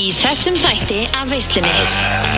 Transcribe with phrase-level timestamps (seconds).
[0.00, 1.70] í þessum þætti af veislunni.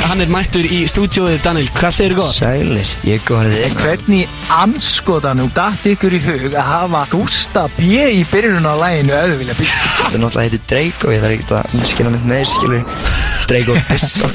[0.09, 2.35] Hann er mættur í stúdíóið Daniel, hvað segir gott?
[2.35, 7.87] Sælir, ég góði þig Hvernig anskotanum datt ykkur í hug að hafa Gústa B
[8.19, 9.79] í byrjunum á læginu auðu vilja byggja?
[10.03, 12.83] Það er náttúrulega heitir Draco, ég þarf ekkert að útskýra mitt meir, skilur
[13.53, 14.33] Draco Bissa.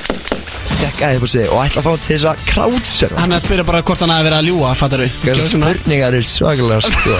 [0.78, 3.46] Gekkaði upp á sig og ætla að fá til þess að crowdsurfa Hann er að
[3.48, 5.16] spyrja bara hvort hann hafi verið að ljúa, fattar við?
[5.25, 7.16] Þessu spurningar eru svakalega, sko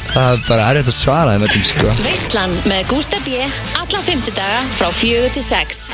[0.12, 1.92] Það er bara erfitt að svara þeim öllum, sko.
[2.04, 3.46] Veislan með Gústa B.
[3.80, 5.86] Alla fymtudaga frá fjögur til sex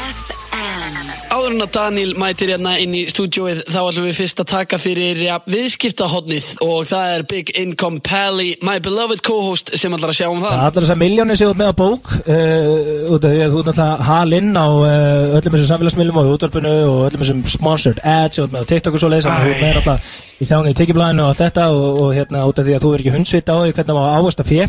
[1.38, 4.78] Áður en að Daniel mætir hérna inn í stúdíóið þá ætlum við fyrst að taka
[4.82, 10.18] fyrir ja, viðskiptahotnið og það er Big Income Pally, my beloved co-host sem ætlar að
[10.18, 10.56] sjá um það.
[10.56, 14.08] Allar þessar miljónir séu með á bók uh, út af því að þú er náttúrulega
[14.10, 18.98] halinn á uh, öllum þessum samfélagsmiðlum og útvarpinu og öllum þessum sponsored ads og TikTok
[18.98, 21.40] og svo leiðis þannig að þú er með náttúrulega í þjáni í tekjublæðinu og allt
[21.42, 23.88] þetta og, og hérna út af því að þú er ekki hundsvita á því hvernig
[23.88, 24.66] það var ávast að fjö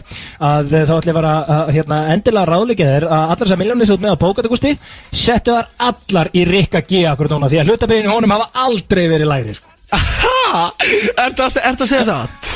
[0.49, 3.89] að uh, þá ætlum ég bara að hérna, endilega ráðleika þér að allar þessar miljónir
[3.89, 4.71] séu með á bók Gusti,
[5.13, 9.29] settu þar allar í Rikka G akkur núna því að hlutabriðinu honum hafa aldrei verið
[9.31, 9.69] læri sko.
[9.95, 10.63] Ha?
[11.23, 12.49] Ertu að, ertu að segja satt?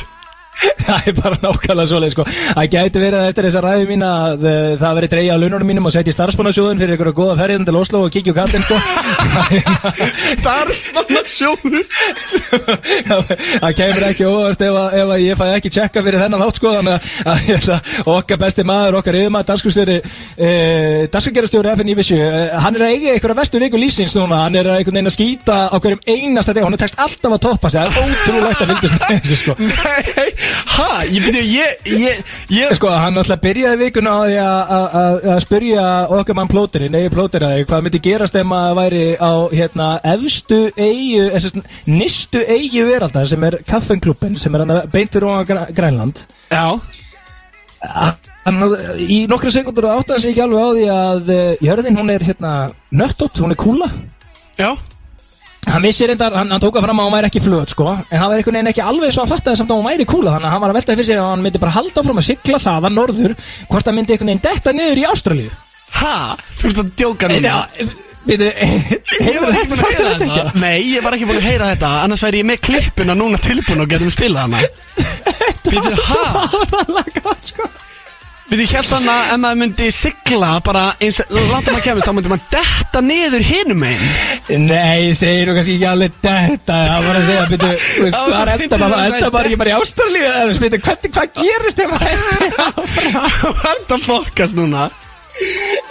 [0.83, 2.23] Það er bara nákvæmlega svoleið sko.
[2.27, 5.69] Það gæti verið að eftir þessa ræði mín að uh, það veri dreigja á laununum
[5.71, 8.65] mínum og setja í starfsmannasjóðun fyrir ykkur góða ferðin til Oslo og kíkja úr kallin
[8.67, 8.77] sko.
[10.43, 11.85] Starfsmannasjóður?
[13.63, 16.59] Það kemur ekki óvart ef, að- ef að ég fæ ekki tjekka fyrir þennan þátt
[16.59, 16.73] sko.
[16.77, 17.01] Þannig að,
[17.33, 17.77] að hérna,
[18.17, 23.15] okkar besti maður, okkar yfirmaður danskurstjóri uh, danskurgerastjóri FNI Vissu uh, hann er að eiga
[23.15, 24.43] einhverja vestu viku lífsins núna.
[24.45, 26.51] Hann er að einhvern veginn að skýta á hverjum einasta
[30.53, 31.03] að að ha?
[31.09, 35.27] Ég byrju, ég, ég, ég Sko, hann alltaf byrjaði vikuna á því að- að að-
[35.33, 35.83] að spyrja
[36.17, 41.29] okkar mann plóterinn, eigi plóteraði, hvað myndi gerast ef maður væri á, hérna, efstu eigu,
[41.35, 45.43] þessast, nistu eigu veraldar sem er kaffenklubben, sem er hann beintur á
[45.73, 46.25] Grænland.
[46.51, 46.79] Já
[48.45, 48.59] Hann,
[48.99, 52.51] í nokkra sekundur áttaði sig ekki alveg á því að uh, jörðin, hún er, hérna,
[52.95, 53.89] nöttótt, hún er kúla.
[54.59, 54.71] Já
[55.73, 58.19] Hann vissi reyndar, hann, hann tók að fram að hún væri ekki flöt, sko, en
[58.21, 60.49] hann var einhvern veginn ekki alveg svo að fatta samt að hún væri kúla, þannig
[60.49, 62.59] að hann var að velta fyrir sér að hann myndi bara halda áfram að sigla
[62.61, 63.35] það að norður,
[63.71, 65.53] hvort hann myndi einhvern veginn detta niður í Ástralíu.
[65.97, 66.15] Ha?
[66.59, 67.59] Þú ert að djóka núna
[68.23, 68.47] Býtu,
[69.27, 71.89] Ég var ekki búin að heyra þetta Nei, ég var ekki búin að heyra þetta
[72.05, 74.61] Annars væri ég með klippuna núna tilbúin og getum spilað hana
[75.67, 77.33] Býtu, ha?
[77.43, 77.67] sko.
[78.43, 82.07] Býtu, ég held hann að ef maður myndi sigla bara eins langt að maður kemist
[82.09, 87.07] þá myndi maður detta niður hinum einn Nei, segir þú kannski ekki alveg þetta Það
[87.07, 90.25] var að segja, veist, Það var er enda bara, enda bara ekki bara í Ástralíu
[90.27, 92.57] eða, býtu, hvernig, hvað gerist ef maður endur
[93.39, 94.87] Þú ert að fokast núna.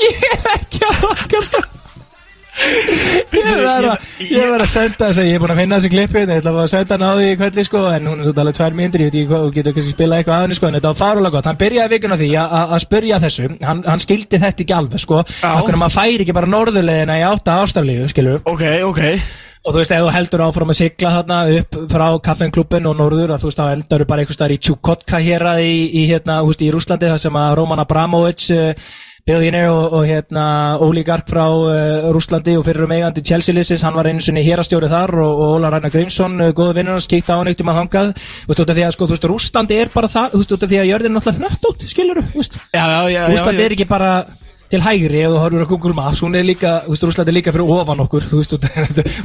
[0.03, 1.81] Ég er ekki að Ég var að,
[2.53, 6.33] ég- ég var að senda þess að ég er búin að finna þessi klippi Ég
[6.43, 8.77] ætla að senda hann á því í kvöldi sko En hún er svo talað tvær
[8.79, 10.93] myndir, ég veit ekki hvað Þú getur kannski spilað eitthvað að henni sko En þetta
[10.93, 11.49] var farulega gott.
[11.51, 13.47] Hann byrjaði vikuna því að- að að spurja þessu.
[13.62, 15.23] Hann, hann skildi þetta ekki alveg sko.
[15.43, 15.49] Já.
[15.59, 19.03] Akkur maður færi ekki bara norðurlegina í átta ástaflíu skilur Ok, ok.
[19.65, 23.31] Og þú veist, ef þú heldur áfram að sigla þarna upp frá kaffenklubbin og norður
[23.31, 26.49] að þú veist, þá endar bara einhvers staðar í Tjúkotka hér í, í, hérna, þú
[26.51, 28.75] veist, í Rúslandi þar sem að Roman Abramovich uh,
[29.28, 30.44] billionaire og, og hérna
[30.83, 35.15] oligark frá uh, Rúslandi og fyrir um eigandi Chelsea-lissis, hann var einu sinni hérastjóri þar
[35.22, 37.81] og, og Óla Ræna Grímsson, uh, góðu vinnur hans, kíkta á hann eitt um að
[37.82, 40.43] hangað, þú veist, út af því að sko, þú veist, Rúslandi er bara það, þú
[40.43, 42.55] veist, út af því að jörðin er náttúrulega nött út, skilur þú, veist.
[42.75, 43.65] Já, já, já, já, Rúsland já.
[43.66, 44.12] er ekki bara
[44.72, 47.37] til hægri ef þú horfur á Google Maps, hún er líka, þú veist, Rúsland er
[47.37, 48.56] líka fyrir ofan okkur, þú veist,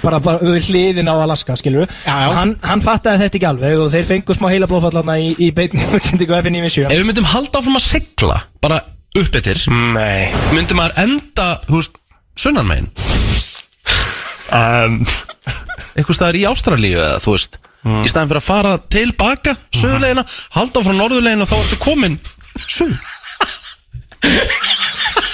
[0.03, 2.17] bara, bara við hliðin á Alaska, skilur já.
[2.35, 5.87] Hann, hann fattaði þetta ekki alveg og þeir fengu smá heila blóðfallarna í, í beitni
[9.17, 9.25] útsendingu F957.
[9.25, 9.63] Ef við myndum halda áfram að sigla bara upp eftir
[9.97, 10.33] Nei.
[10.53, 11.97] Myndum maður enda, þú veist,
[12.37, 12.89] sunnan megin
[14.53, 14.99] um,
[15.97, 20.23] eitthvað staðar í Ástralíu eða þú veist í staðin fyrir að fara tilbaka söðulegina,
[20.57, 22.17] halda áfram norðulegina og þá ertu komin
[22.67, 22.93] söð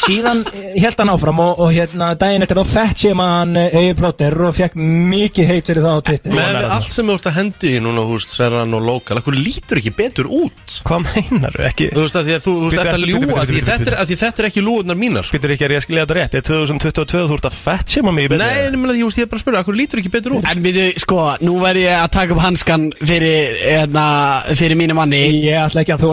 [0.03, 0.41] Síðan
[0.83, 4.55] held hann áfram og, og hérna daginn eftir þá fett sem hann Eði Plotter og
[4.57, 6.33] fekk mikið heit fyrir það á Twitter.
[6.35, 9.17] með við allt sem þú ert að hendi í núna, þú veist, Serran og Lokal
[9.21, 11.87] ekkur lítur ekki betur út Hvað meinar þú ekki?
[11.93, 14.11] þú veist, að því að þú, þú veist, Bíddu, ert að ljúa því þetta er-
[14.23, 15.37] þetta er ekki lúðunar mínar sko.
[15.37, 18.27] Býtur ekki að ég skilja þetta rétt Er 2022 þú ert að fett séma mig
[18.27, 18.43] í byrju?
[18.43, 21.19] Nei, en ég er bara að spyrja, ekkur lítur ekki betur út En við, sko,
[21.47, 24.05] nú verð ég að taka upp hanskan fyrir, hérna,
[24.51, 26.11] fyrir mínu manni Ég ætla ekki að þú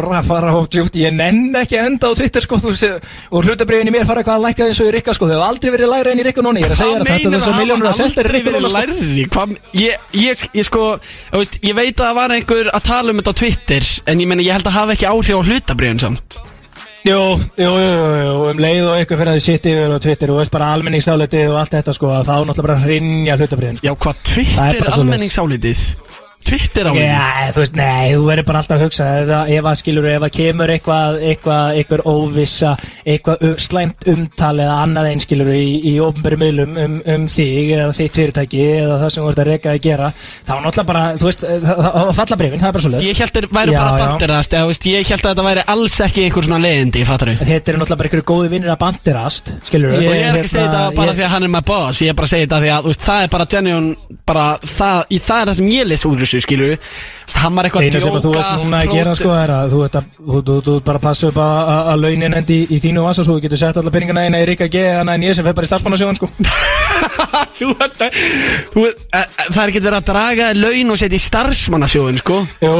[3.80, 5.26] Ég hlutabriðin í mér fara eitthvað að lækka eins og í Rikka sko.
[5.28, 7.00] Þau hafa aldrei verið lægra en í Rikka núna Ég er að segja Hvað þér
[7.00, 8.80] að þetta meinar er svo miljónur að selta í aldrei Rikka verið núna sko.
[8.80, 9.24] lærri?
[9.30, 10.84] Hvað, ég, ég, ég sko,
[11.30, 14.20] þú veist, ég veit að það var einhver að tala um þetta á Twitter En
[14.20, 16.38] ég meina, ég held að hafa ekki áhrif á hlutabriðin samt.
[17.00, 17.16] Jú,
[17.56, 20.40] jú, jú, jú, um leið og eitthvað fyrir að þið sitt yfir og Twitter og
[20.42, 23.86] veist bara almenningsálitið og allt þetta sko að þá náttúrulega bara hrinja hlutabriðin sko.
[23.88, 25.84] Já, hvað Það er Twitter almenningsálitið
[26.50, 29.69] Twitter á mig Já, þú veist, nei, þú verður bara alltaf að hugsa ef, að-
[29.70, 32.73] að skilur, ef að kemur eitthvað eitthvað, eitthvað óvissa
[33.06, 37.94] eitthvað slæmt umtal eða annað einn skilur í, í ofnbæri miðlum um, um þig eða
[37.97, 41.29] þitt fyrirtæki eða það sem þú ert að reyka að gera þá náttúrulega bara, þú
[41.29, 43.93] veist, það, það, falla breyfin, það er bara svo Ég held þeir væri Já, bara
[44.00, 47.55] bandirast eða, veist, Ég held að þetta væri alls ekki einhver svona leiðindi Fattar Þetta
[47.55, 50.67] er náttúrulega bara einhverju góði vinnir að bandirast skilur Og ég er ekki að segja
[50.67, 51.14] þetta bara
[56.40, 56.76] þessu skilur
[57.40, 59.98] Hann var eitthvað Einu sem þú ert núna að gera sko er að þú ert
[60.00, 63.06] að, þú, þú, þú ert bara að passa upp að, launin endi í, í þínu
[63.06, 65.46] vasa svo þú getur sett alla peningana eina í Ríka G en en ég sem
[65.46, 66.31] fer bara í starfsmannasjóðan sko
[67.58, 68.18] þú ert að
[68.74, 72.36] þú, e, Það er ekki verið að draga laun og setja í starfsmannasjóðin sko.
[72.62, 72.72] Jú,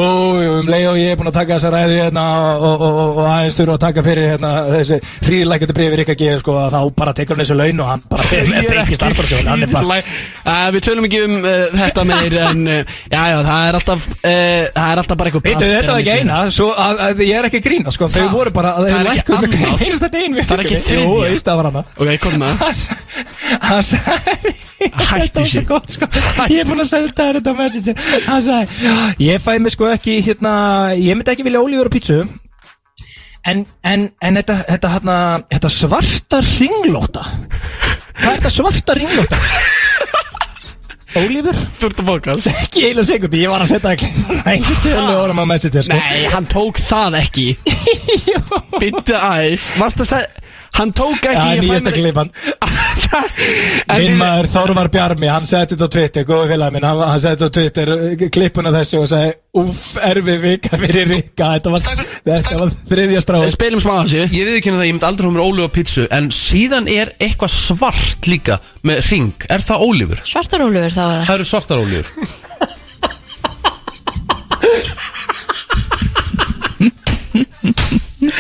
[0.45, 2.25] jú, um leið og ég er búinn að taka þessa ræði hérna
[2.61, 6.23] og, og, og, og aðeins þurfa að taka fyrir hérna þessi hríðlækjandi brífi Ríka G
[6.41, 8.85] sko að þá bara tekur hann þessu laun og hann bara Ég með er breyki
[8.85, 11.49] ekki starfsmannasjóðan hann er bara uh, Við tölum ekki um uh,
[11.81, 12.81] þetta meir en uh,
[13.11, 16.17] já, já, það er alltaf uh, það er alltaf bara eitthvað Veitu, þetta var ekki
[16.21, 19.07] eina, svo að, að ég er ekki að grína, sko, þau voru bara, Það er
[19.11, 19.25] ekki
[20.51, 21.31] Það er ekki Jú, þriðja.
[21.31, 21.47] veist,
[24.41, 25.63] þessu.
[25.69, 26.09] gott sko.
[26.51, 27.95] Ég er búin að segja þetta þetta message.
[28.27, 28.95] Hann sagði
[29.27, 30.55] Ég fæ mig sko ekki hérna
[30.97, 32.23] Ég myndi ekki vilja ólífur og pítsu.
[33.49, 37.23] En, en, en þetta, þetta, hérna, þetta svarta ringlóta.
[38.21, 39.39] Hvað er þetta svarta ringlóta?
[41.19, 41.57] Ólífur?
[41.81, 44.11] Þú ert að bókast Ekki einu sekundi, ég var að setja ekki
[45.83, 45.97] sko.
[45.99, 47.47] Nei, hann tók það ekki.
[48.81, 51.91] Byttu aðeins Varst að segja Hann tók ekki fæ nýjasta
[53.91, 57.23] En Minn maður Þorvar Bjarmi, hann setti þetta á Twitter, góði félagi minn, hann, hann
[57.23, 58.03] setti þetta á Twitter uh,
[58.37, 59.31] klippuna þessu og sagði
[59.61, 61.81] Úff, erfið vika fyrir Rikka, þetta var,
[62.29, 64.27] þetta var þriðja stráð Spilum smá þessu Ég.
[64.37, 68.23] Við ekki það, ég myndi aldrei mér ólíf og pítsu En síðan er eitthvað svart
[68.31, 68.55] líka
[68.87, 70.21] Með ring, er það ólífur?
[70.35, 71.27] Svartarólfur þá eða?
[71.27, 72.07] Það eru svartar ólífur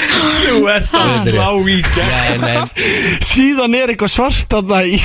[0.00, 2.58] Þú ert að slá í Nei, nei
[3.26, 4.98] Síðan er eitthvað svart þarna í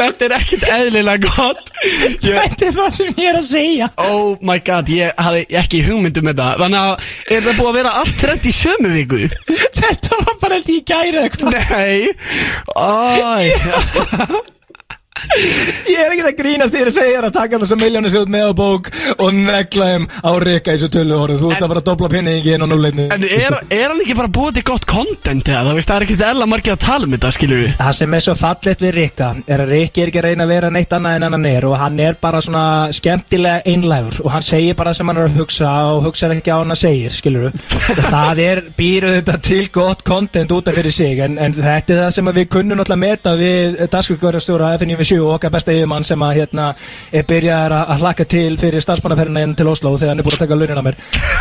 [0.00, 1.66] Þetta er ekkert eðlilega gott.
[2.24, 3.88] Ég, Þetta er það sem ég er að segja.
[4.06, 6.46] Oh my god, ég hafði ekki hugmyndum þetta.
[6.62, 9.20] Þannig að er það búið að vera allt þrætt í sömu viku?
[9.80, 12.00] Þetta var bara ég í gæri Nei.
[12.80, 14.50] Æ
[15.90, 18.32] Ég er ekki að grínast þér að segja þér að taka þessa miljónu sér út
[18.32, 21.72] með á bók og negla þeim á Rikka í þessu tölu orðu Þú ert að
[21.72, 23.06] bara dobla pinningi inn á núleitni.
[23.14, 25.64] En er, er hann ekki bara búið til gott content eða?
[25.70, 28.16] Það veist, það er ekkert eðla margir að tala um þetta, skilur við Það sem
[28.16, 30.96] er svo fallet við Rikka er að Rikki er ekki að reyna að vera neitt
[30.96, 32.64] annað en hann er og hann er bara svona
[32.96, 36.58] skemmtilega einlægur og hann segir bara sem hann er að hugsa og hugsa ekki á
[36.60, 37.56] hann að segir, skilur
[38.10, 42.02] það er, býr þetta til gott content út af fyrir sig en, en þetta er
[42.04, 43.00] það sem við kunnum náttúrulega
[45.10, 46.74] meta við dagskrifkvörðarstjóra FNV7 og okkar besta yfirmann sem að hérna
[47.12, 50.44] er byrjaðar að hlakka til fyrir starfsmannaferðina inn til Oslo þegar hann er búin að
[50.44, 50.96] taka launin á mér.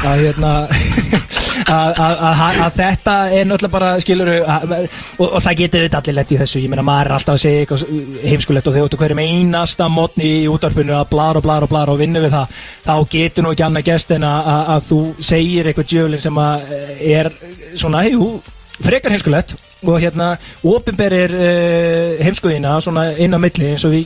[0.10, 0.51] Að hérna
[1.69, 4.75] að, þetta er náttúrulega bara skilur og,
[5.27, 6.63] og það getur þetta allir lett í þessu.
[6.63, 7.80] Ég meina maður er alltaf að segja
[8.25, 11.95] heimskulegt og þegar þú hverjum einasta mótni í útvarpinu að blara og blara og blara
[11.95, 12.62] og vinna við það.
[12.86, 15.01] Þá getur nú ekki annað gest en að, að, að þú
[15.31, 17.33] segir eitthvað djöflin sem að eh, er
[17.77, 18.31] svona, jú,
[18.83, 19.55] frekar heimskulegt
[19.87, 20.33] og hérna
[20.67, 24.03] opinberir uh, heimskuðina svona inn á milli eins og því,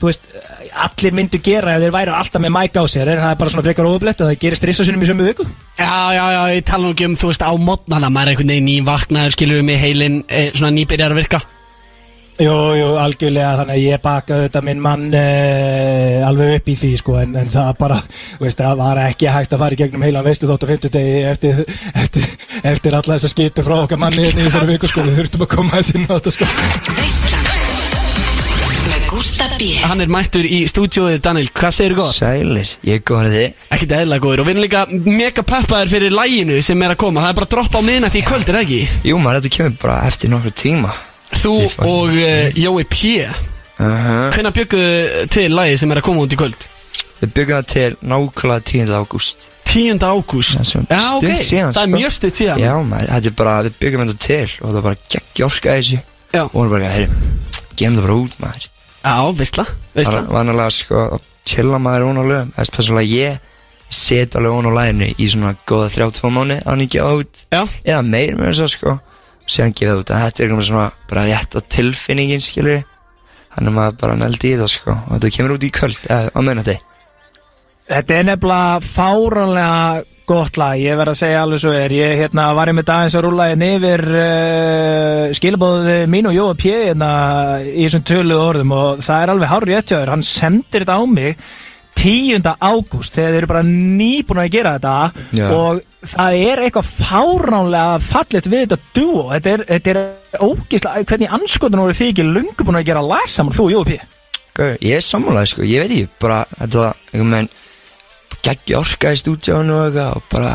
[0.00, 0.28] þú veist
[0.72, 3.54] allir myndu gera ef þeir væru alltaf með mæk á sér en það er bara
[3.54, 5.46] svona frekar ofublett að það gerist rissasunum í sömu viku?
[5.78, 8.54] Já, já, já, ég tala nú ekki um, þú veist, á modnana Maður er einhvern
[8.54, 11.42] veginn nývaknaður, skilur við með heilin eh, Svona nýbyrjar að virka
[12.40, 16.92] Jú, jú, algjörlega, þannig að ég baka þetta minn mann uh, alveg upp í því,
[16.96, 17.98] sko, en, en það bara,
[18.38, 20.94] þú veist, það var ekki hægt að fara í gegnum heilan veistu þótt á 50
[20.96, 21.60] degi eftir,
[21.92, 22.24] eftir,
[22.72, 25.52] eftir alla þessa skitu frá okkar manni hérna í þessari viku, sko, við þurftum að
[25.52, 26.48] koma þessi inn á þetta, sko.
[29.84, 32.16] Hann er mættur í stúdíóið, Daniel, hvað segir gott?
[32.16, 36.16] Sælir, ég er góður þið Ekkert eðla góður og við erum líka mega peppaðir fyrir
[36.16, 38.58] læginu sem er að koma Það er bara að droppa á miðnætti í kvöld, er
[38.58, 38.82] það ekki?
[39.12, 40.96] Jú maður, þetta kemur bara eftir nokkru tíma
[41.38, 43.00] Þú er og uh, Jói P.
[43.82, 46.66] Hvenær bjögguðu til lægi sem er að koma út í kvöld?
[47.22, 48.92] Við byggum það til nákvæmlega 10.
[48.98, 50.02] ágúst 10.
[50.04, 51.96] ágúst Það er svona Já, ok, stutt síðan, það er sko.
[51.96, 54.86] mjög stutt síðan Já maður, þetta er bara, við byggum þetta til og það er
[54.88, 56.00] bara geggi orka í þessu
[56.32, 56.42] Já.
[56.48, 57.06] Og við bara, herri,
[57.78, 58.66] gefum það bara út maður
[59.02, 63.16] Já, veistla, veistla Var- Vanalega sko, að chilla maður ón á lögum Það er spesilega
[63.22, 63.48] ég
[63.92, 67.62] set alveg ón á læginu í svona góða 32 mánu á hann ekki út Já,
[67.86, 68.98] eða meir með þess að sko
[69.46, 72.82] síðan gefið út að þetta er eitthvað svona bara rétt á tilfinningin skilur
[73.52, 74.96] þannig að maður bara neldi í það sko.
[74.96, 76.78] Og þetta kemur út í kvöld eða á minnati
[77.92, 81.92] Þetta er nefnilega fáránlega gott lag, ég verð að segja alveg svo er.
[81.92, 86.54] Ég hérna, var ég með dagins að rúla hérna yfir uh, skilabóðið mín og Jóa
[86.56, 87.10] P hérna,
[87.66, 88.74] í þessum töluðu orðum.
[88.78, 91.42] Og það er alveg hár réttjáður, hann sendir þetta á mig
[91.98, 92.48] 10.
[92.58, 94.94] ágúst þegar þeir eru bara nýbúin að gera þetta
[95.38, 95.46] Já.
[95.54, 95.82] og
[96.12, 101.84] það er eitthvað fáránlega fallet við þetta duo þetta er, þetta er ógislega hvernig anskotan
[101.84, 104.00] voru þið ekki lungu búin að gera lag saman þú, P?
[104.52, 107.50] Gauður, Ég er sammálaði sko, ég veit ekki Bara, þetta einhvern veginn
[108.42, 110.52] Geggi orka í stúdíónu og eitthvað Og bara,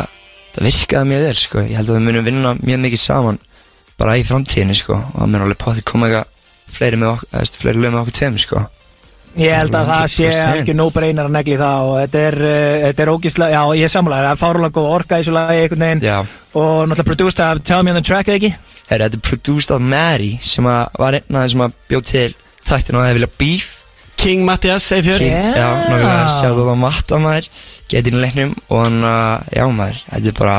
[0.54, 1.64] það virkaði mjög vel sko.
[1.64, 3.40] Ég held að við munum vinna mjög mikið saman
[3.98, 5.00] Bara í framtíðinni sko.
[5.00, 6.34] Og það mun alveg pátti koma eitthvað
[6.78, 8.66] Fleiri eða, fleiri lög með okkur tveim sko
[9.38, 10.62] Ég held að það sé 100%.
[10.62, 13.94] ekki no-brainer að negli það og þetta er, uh, þetta er ógislega, já ég er
[13.94, 16.02] sammála, það er fáránlega góð orka í þessu lagi einhvern veginn.
[16.08, 16.18] Já.
[16.58, 18.52] Og náttúrulega produced af Tell Me on the Track eða ekki?
[18.90, 22.06] Herra, þetta er produced af Mary Sem að var einn af þeim sem að bjóð
[22.12, 22.36] til
[22.68, 23.68] Tættin og það vilja beef.
[24.18, 25.52] King Mattias, Eifjör Yeah.
[25.54, 27.50] Já, nákvæmlega, sjáðu það matta maður
[27.92, 30.56] Getið í leiknum Og hann, uh, já maður, þetta er bara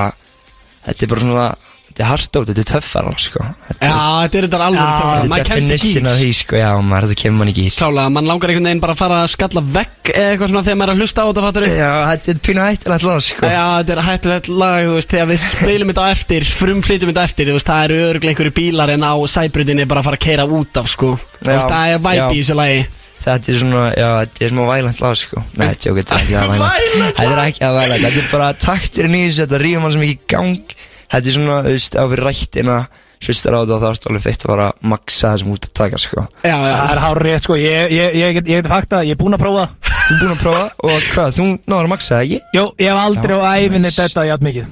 [0.87, 1.49] Þetta er bara svona
[1.99, 3.45] Þetta er hardótt, þetta er töffar sko.
[3.67, 6.19] Þetta Já, þetta er þetta alveg Já, töfra Þetta Maður er kemst í definition af
[6.21, 8.95] því sko, já maður, þetta kemur mann í gýr Klálega, mann langar einhvern veginn bara
[8.95, 11.43] að fara að skalla vegg eða eitthvað svona þegar maður er að hlusta á þetta
[11.49, 13.51] fattur Já, þetta er pínu hættilegt lag sko.
[13.51, 17.27] Já, þetta er hættulegt lag, þú veist, þegar við spilum þetta á eftir, frumflytum þetta
[17.27, 20.25] eftir, þú veist, það eru örglega einhverju bílar en á sæbrutinni bara að fara að
[20.29, 21.13] keira út af, sko.
[21.19, 22.29] Þú Já, veist, það er væpi já.
[22.31, 22.81] í þessu lagi.
[23.19, 25.43] Þetta er svona, já, þetta er smá vælant lag sko.
[25.59, 28.51] Nei, tjók, þetta er ekki að vælant Þetta er ekki að vælant, þetta er bara
[28.63, 30.77] takturinn í þessu Þetta rýfum hann sem ekki í gang
[31.09, 32.79] Þetta er svona, þú veist, á fyrir rættina
[33.19, 35.73] Hlustar á þetta þá ertu alveg feitt að fara að maksa það sem út að
[35.75, 36.23] taka sko.
[36.47, 39.17] Já, já, Það er hár rétt sko, ég, ég, ég, get- ég get fakta, ég
[39.17, 39.65] er búinn að prófa.
[39.83, 40.69] Þú er búinn að prófa?
[40.87, 42.39] Og hvað, þú náður að maksa það, ekki?
[42.55, 44.67] Jó, ég hef aldrei Já, á æfinni þetta jafn mikið.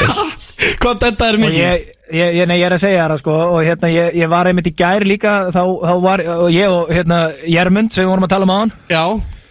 [0.80, 1.58] Hvað þetta er mikið?
[1.58, 3.34] ég, ég, ég, nei, ég er að segja það sko.
[3.56, 6.94] Og hérna, ég, ég var einmitt í gær líka Þá, þá var og ég og
[6.94, 7.20] hérna
[7.50, 9.02] Jermund sem við vorum að tala um á hann Já,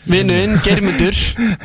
[0.09, 1.17] vinnuinn, germundur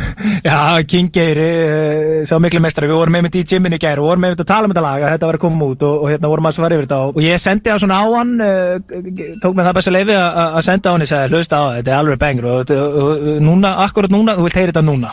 [0.48, 0.58] Já,
[0.90, 4.26] King Geiri, uh, sá miklu mestari Við vorum einmitt í gyminu í gær og vorum
[4.28, 6.32] einmitt að tala um þetta lag að Þetta var að koma út og, og hérna
[6.32, 9.58] vorum að svara yfir þetta Og, og ég sendi það svona á hann uh, Tók
[9.58, 11.92] með það besta leiði að að senda á hann Ég sagði, hlusta á það, þetta
[11.92, 15.12] er alveg bengur og, og, og, og núna, akkurat núna, þú vilt heyra þetta núna.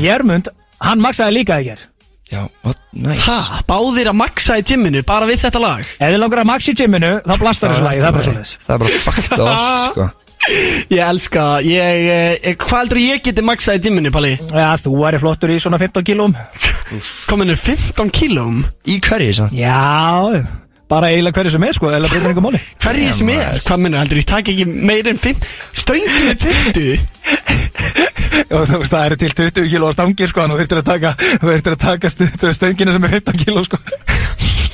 [0.00, 0.50] Jermund,
[0.84, 1.84] hann maksaði líka í gær.
[2.30, 3.24] Já, what, nice.
[3.26, 5.82] Ha, báðir að maksa í gymminu bara við þetta lag?
[5.82, 8.52] Ef þið langar að maxa í gyminu, þá blastar þessu lagi, það er bara svoleiðis.
[8.66, 10.10] Það er bara fakt á oss, sko
[10.90, 12.06] Ég elska það, ég,
[12.48, 14.32] eh, hvað heldur ég geti maksað í gymminu, Palli?
[14.40, 16.32] Já, þú væri flottur í svona 15 kílum
[17.28, 19.52] Kominu 15 kílóm Í hverju, sann?
[19.54, 20.40] Já,
[20.90, 22.60] bara eiginlega hverju sem er sko, eða breytir einhver máli.
[22.82, 25.44] Hverju sem er, hvað minnur, heldur ég takk ekki meir en 5
[25.84, 26.98] Stönginu 20
[28.50, 31.12] Og þú veist, það eru til 20 kíló stangir sko, en þú þurftir að taka,
[31.36, 33.78] þú þurftir að taka stu- stöngina sem er 15 kíló sko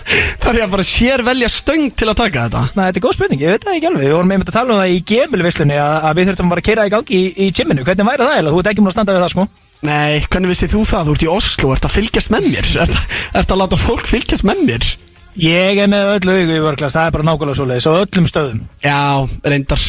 [0.07, 2.63] Er ég að bara sér velja stöng til að taka þetta?
[2.77, 4.05] Nei, þetta er góð spurning, ég veit það ekki alveg.
[4.07, 6.87] Við vorum einmitt að tala um það í gemilvislunni að, við þurftum bara að keira
[6.87, 8.55] í gangi í, í gymminu Hvernig væri það eiginlega?
[8.55, 9.49] Þú ert ekki múin að standa við það sko.
[9.87, 11.11] Nei, hvernig vissið þú það?
[11.11, 12.71] Þú ert í Oslo, ert að fylgjast með mér?
[12.87, 12.97] Ert,
[13.43, 14.89] ert að láta fólk fylgjast með mér?
[15.37, 18.63] Ég er með öllu augu í vörklast, það er bara nákvæmlega svoleiðis og öllum stöðum.
[18.87, 19.01] Já,
[19.45, 19.83] reyndar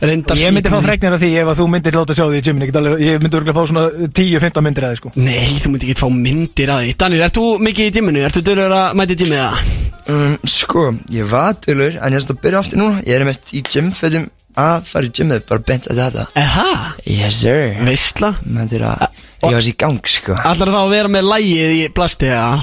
[0.00, 2.64] ég myndi fá fregnir af því ef að þú myndir láta sjá því í gymminu
[2.64, 3.84] Ég, get alveg- ég myndi örgulega fá svona
[4.16, 5.12] 10-15 myndir af því sko.
[5.20, 6.94] Nei, þú myndi ekki fá myndir að því.
[7.02, 8.24] Daniel, ert þú mikið í gymminu?
[8.24, 9.78] Ertu dörur að mæti í gymmið það?
[10.10, 13.02] um, Sko, ég var dölur En ég er að byrja aftur núna.
[13.04, 16.26] Ég er meitt í gymfötum að fara í gymmið Bara bent að þetta.
[16.40, 17.76] Eha, Yes sir.
[17.84, 18.32] Veistla?
[18.46, 19.06] Menn þeir að
[19.40, 20.34] Ég var sér í gang, sko.
[20.36, 22.58] Allar þá að vera með lægið í plasti, eða?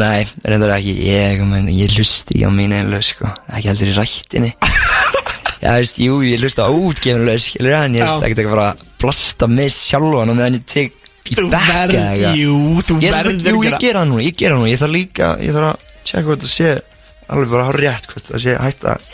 [0.00, 3.28] Nei, reyndar ekki Ég, ég lusti á mínu einu lög, sko.
[3.52, 4.54] Ekki í rættinni
[5.64, 8.66] Já, veist, jú, ég lusti á útgefinu lög, skilur En ég veist ekki að fara
[8.74, 10.92] að blasta með sjálfan Og meðan ég tek
[11.24, 12.34] í Þú bekka eða eitthvað.
[12.42, 14.82] jú, þú Ég, verður verður, jú, ég gera það núna, ég gera það núna Ég
[14.84, 16.74] þarf líka, ég þarf að tjekka hvað það sé
[17.32, 19.08] Alveg bara hár rétt, hvað það sé hægt að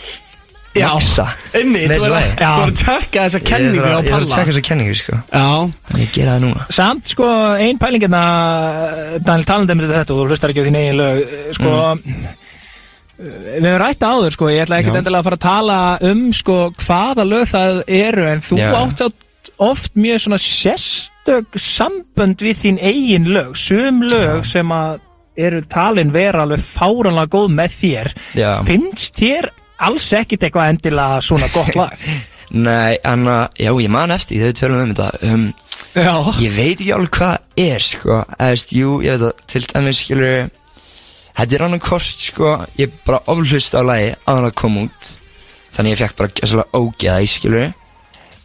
[0.71, 1.25] Já, maksa
[1.59, 2.26] einmitt, með þú er lagi.
[2.30, 4.26] að- þú er að tjekka þessa kenningu á að- Ég þarf að Palla.
[4.30, 5.16] tjekka þessa kenningu, sko.
[5.30, 5.47] Já,
[5.90, 6.66] Þannig ég gera það núna.
[6.76, 7.26] Samt sko,
[7.59, 8.21] ein pælingina
[9.26, 11.73] Daniel talandi um þetta og þú hlustar ekki á þín eigin lög eh, Sko
[13.21, 15.00] Við höfum rætt áður sko Ég ætla ekkert Já.
[15.03, 18.71] endilega að fara að tala um sko hvaða lög það eru En þú Já.
[18.81, 19.27] átt átt
[19.61, 25.00] oft mjög svona sérstök sambönd við þín eigin lög Sum lög sem að
[25.41, 28.50] eru talin vera alveg fáranlega góð með þér Já.
[28.69, 29.50] Finnst þér
[29.81, 31.97] alls ekkit eitthvað endilega svona gott lag?
[32.50, 35.45] Nei, en að, já, ég man eftir við tölum um þetta um,
[35.95, 40.00] Já Ég veit ekki alveg hvað er, sko Eða, jú, ég veit að, til dæmis,
[40.03, 40.49] skilur
[41.40, 42.50] Þetta er annan kost, sko.
[42.76, 45.06] Ég bara oflust á lagi að hann að koma út.
[45.73, 47.70] Þannig ég fekk bara gæslega ógeða í, skilur.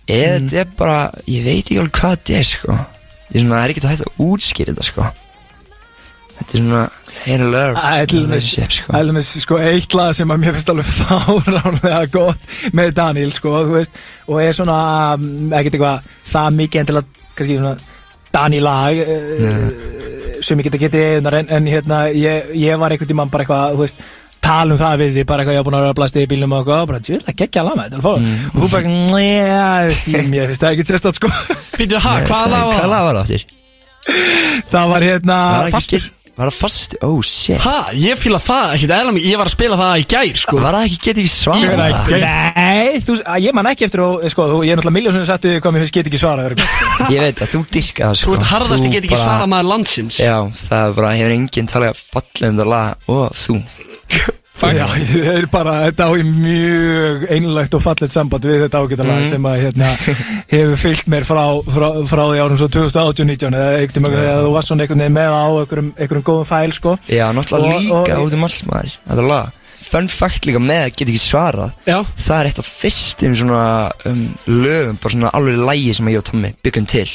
[0.05, 2.77] Eða þetta er bara, ég veit ekki alveg hvað þetta er, sko.
[3.25, 5.09] Ég er svona, það er ekki að hægt að útskýra þetta, sko.
[6.37, 6.85] Þetta er svona,
[7.25, 8.09] heina lög Það er
[8.85, 9.59] Það með sko.
[9.59, 14.41] Eitt lag sem að mér finnst alveg fáránlega gott með Daniel sko, þú veist, og
[14.43, 14.79] er svona
[15.19, 17.75] mm, ekkert eitthvað það mikið endilega
[18.35, 23.11] Daniel lag uh, sem ég geta getið eðunar en, en hérna ég, ég var einhvern
[23.11, 24.05] tímann bara eitthvað, þú veist
[24.45, 26.29] tala um það við því bara eitthvað ég var búin að vera að blasti í
[26.31, 28.43] bílnum og eitthvað og bara, djúvel, það geggja að lama þetta mm.
[28.51, 29.69] og hún bara, njá,
[30.29, 31.31] mér finnst það ekki sérstætt sko
[31.79, 33.07] Býtu, ha, hvað lag var Hvað það?
[33.07, 33.47] það aftur?
[34.75, 36.95] það var hérna ekki fastur Var það fast?
[37.07, 40.07] Oh shit Ha, ég fíla það ekkert eðla mig, ég var að spila það í
[40.11, 42.17] gær, sko Var það ekki get ekki svara Ég ekki.
[42.95, 45.25] Nei, þú, að ég man ekki eftir og, sko, þú, ég er náttúrulega miljón sem
[45.27, 46.45] sagt við hvað mér finnst get ekki svara
[47.11, 48.35] Ég veit að þú dyrka það Þú sko.
[48.37, 50.19] ert harðast, ég get ekki bara- svara maður landsins.
[50.23, 53.57] Já, það er bara, hefur enginn talað fallið um það lag og þú.
[54.55, 59.17] Já, það er bara, þetta á í mjög einlægt og fallet samband við þetta ágætalag
[59.19, 59.27] Mhm.
[59.33, 59.89] sem að hérna
[60.53, 61.41] hefur fyllt mér frá,
[61.75, 65.17] frá, frá því árum svo 2018-19 eða einhvern veginn þegar þú varst svona einhvern veginn
[65.19, 66.95] með á einhverjum, einhverjum góðum fæl sko.
[67.11, 68.95] Já, náttúrulega Og- líka og- út um allt maður.
[69.11, 69.51] Þetta lag
[69.85, 73.61] Fun fact líka með að get ekki svarað Já, Það er eitt af fyrstum svona
[74.09, 77.05] um, lögum, bara svona alveg lægi sem ég og Tommy byggum til.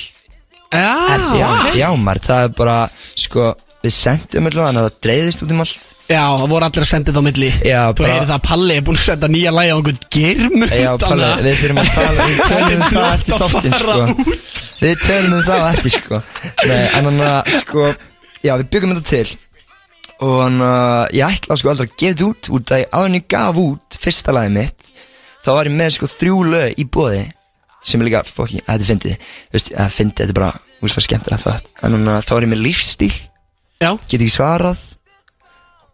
[0.71, 0.91] Já,
[1.35, 1.73] Já, ok.
[1.81, 2.77] já maður, það er bara,
[3.19, 3.49] sko,
[3.83, 5.89] við sendum allavega þannig að það dreifðist út um allt.
[6.11, 7.51] Já, það voru allir að senda þetta á milli.
[7.67, 10.01] Já, Þú bara- heyrið það að Palli er búin að senda nýja lægi á einhvern
[10.15, 13.99] germund Já, Palli, við þurfum að tala, við tölum um það eftir þáttinn, sko.
[14.81, 16.23] Við tölum um það eftir, sko.
[16.71, 17.87] Nei, en hann að, sko,
[18.47, 19.39] já, við byggum þetta til
[20.21, 23.19] Og hann að, ég ætla sko aldrei að gefa þetta út Út að ég, en
[23.19, 24.91] ég gaf út fyrsta lagið mitt
[25.41, 27.25] Þá var ég með, sko, þrjú lög í bóði
[27.81, 30.85] Sem er líka, fokki, að þetta fyndi Þú veist, að fyndi, þetta er bara, þú
[30.85, 33.13] veist, það skemmtilegt fætt En hann þá var ég með lífstíl
[33.81, 34.81] Já, get ekki svarað.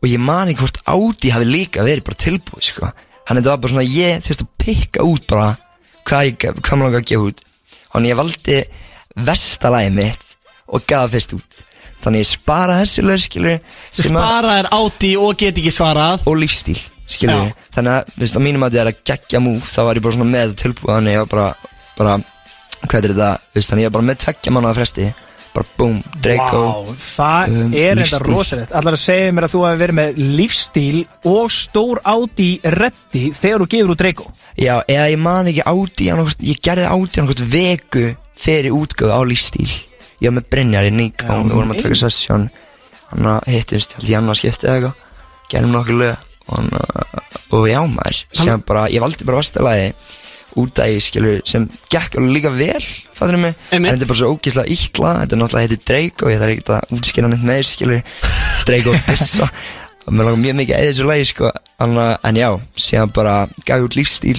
[0.03, 2.89] Og ég man ekki hvort Audi hafi líka verið bara tilbúið sko.
[3.29, 5.53] Hann þetta var bara svona ég þurfti að pikka út bara
[6.07, 7.45] hvað ég hvað maður langar að gefa út.
[7.93, 8.59] Þannig ég valdi
[9.29, 10.35] verstalæði mitt
[10.67, 11.63] og gaf það fyrst út
[12.05, 13.59] þannig ég spara þessi lög skilur
[13.97, 16.27] spara er áti og get ekki svarað.
[16.27, 17.53] Og lífstíl skilur Já.
[17.77, 20.03] þannig að þú veist að mínum að þetta er að gegja múf þá var ég
[20.07, 21.47] bara svona með þetta tilbúið þannig ég var bara
[21.97, 22.17] bara
[22.87, 25.07] hvað er þetta veist þannig ég var bara með tveggja mannaða fresti.
[25.57, 28.35] Bara boom Draco Vá, það um, er þetta lífstíl.
[28.35, 28.73] rosalegt.
[28.77, 30.99] Allar að segja mér að þú hefur verið með lífstíl
[31.31, 34.27] og stór áti reddi þegar þú gefur út Draco?
[34.61, 36.11] Já, eða ég man ekki áti
[36.51, 38.05] ég gerði áti annarkvæmt viku
[38.37, 39.71] fyrir útgöðu á lífstíl
[40.21, 42.49] Ég var með Brynjar í Ník og við vorum að taka sessjón
[43.11, 45.03] Hann hittumst, held ég annars skipti eða eitthvað.
[45.53, 46.23] Gerðum nokkuð lög.
[46.47, 49.89] Og, hann, uh, og já maður, sem bara, ég valdi bara vastalagi
[50.57, 52.85] út að ég skilur sem gekk alveg líka vel,
[53.17, 53.57] fattur mig?
[53.75, 56.55] En þetta er bara svo ógeðslega ítla þetta er náttúrulega heitir Drake og ég þarf
[56.55, 58.15] ekkert að útskýra neitt meir skilur.
[58.69, 59.51] Drake og Bissa
[60.07, 61.51] og mér langar mjög mikið að eða þessu lagi sko.
[61.83, 61.99] En,
[62.31, 62.49] en já,
[62.87, 63.35] síðan bara
[63.67, 64.39] gaf út lífstíl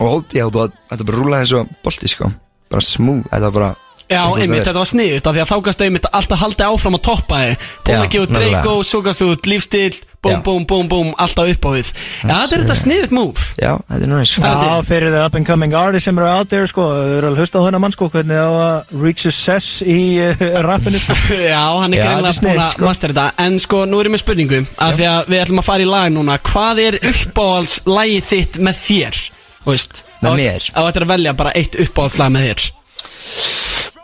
[0.00, 0.50] og holdi ég á
[0.90, 2.32] þetta bara rúlaði eins og bolti sko.
[2.72, 3.72] Bara smúð, þetta var bara
[4.12, 7.04] Já, einmitt, þetta var sniðut af því að þá gafstu einmitt alltaf haldið áfram að
[7.08, 7.68] toppa þig.
[7.86, 8.62] Búin að gefa nákvæmlega.
[8.62, 11.88] Draco, svo gafstu út lífstíl Búm, búm, búm, búm, alltaf upp á við.
[12.22, 13.46] Já, þetta er þetta sniðut move.
[13.58, 16.46] Já, þetta er næst Já, er- fyrir the up and coming artists sem eru out
[16.52, 19.80] there sko, þau eru að hlusta á þennan mann sko, hvernig á að reach success
[19.82, 21.16] í uh, rappinu sko.
[21.50, 22.86] Já, hann er greinlega er búin að sko.
[22.86, 23.26] master þetta.
[23.42, 25.90] En sko, nú er ég með spurningu Af því að við ætlum að fara í
[25.90, 26.38] lag núna.
[26.52, 29.20] Hvað er uppáhalds lagið þitt með þér?
[29.64, 30.70] Þú veist Með á- mér?
[30.70, 32.70] Á þetta að velja bara eitt uppáhaldslag með þér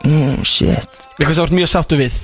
[0.05, 2.17] mm, shit, Eitthvað sem þú ert mjög sáttu við?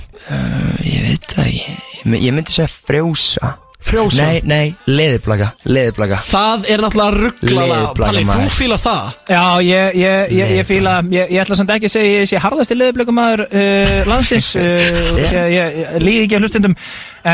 [0.87, 1.76] Ég veit það ekki.
[2.04, 3.56] Ég, ég myndi segja frjósa.
[3.84, 4.24] Frjósa?
[4.24, 9.10] nei, nei, leðiplaga, leðiplaga Það er náttúrulega rugglaða Palli, þú fíla það?
[9.28, 12.40] Já, ég, ég, ég, ég fíla, ég, ég ætla samt ekki að segja ég sé
[12.40, 16.78] harðasti leðublökumæður uh, landsins uh, ég, ég, ég líði ekki að hlustendum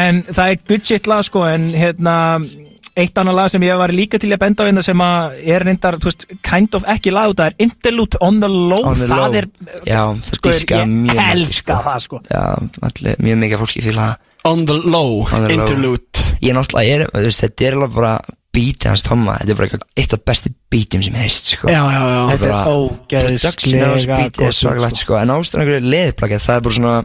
[0.01, 2.17] en það er good shit lag sko en hérna
[2.97, 5.65] eitt annar lag sem ég var líka til að benda á hérna sem að er
[5.65, 8.83] reyndar, þú veist, kind of ekki lag það er Interlude on the Low.
[8.85, 9.35] On the það Low.
[9.35, 9.49] er,
[9.87, 11.85] Já, það sko, mjög ég margir, elska sko.
[11.87, 12.21] það sko.
[12.31, 12.43] Já,
[12.91, 14.27] allir, mjög mikið fólki fíla það.
[14.51, 15.61] On the low, On the low.
[15.61, 16.27] interlude.
[16.41, 18.13] Ég náttúrulega er, þú veist, þetta er alveg bara
[18.51, 21.69] beatið hans Tomma, þetta er bara eitthvað- eitt af bestu beatum sem heist, sko.
[21.69, 22.23] Já, já, já.
[22.31, 25.15] Þetta er ógeðslega beatið er svakalegt, sko.
[25.21, 27.05] en ástæðan einhverju leðiplagið, það er bara svona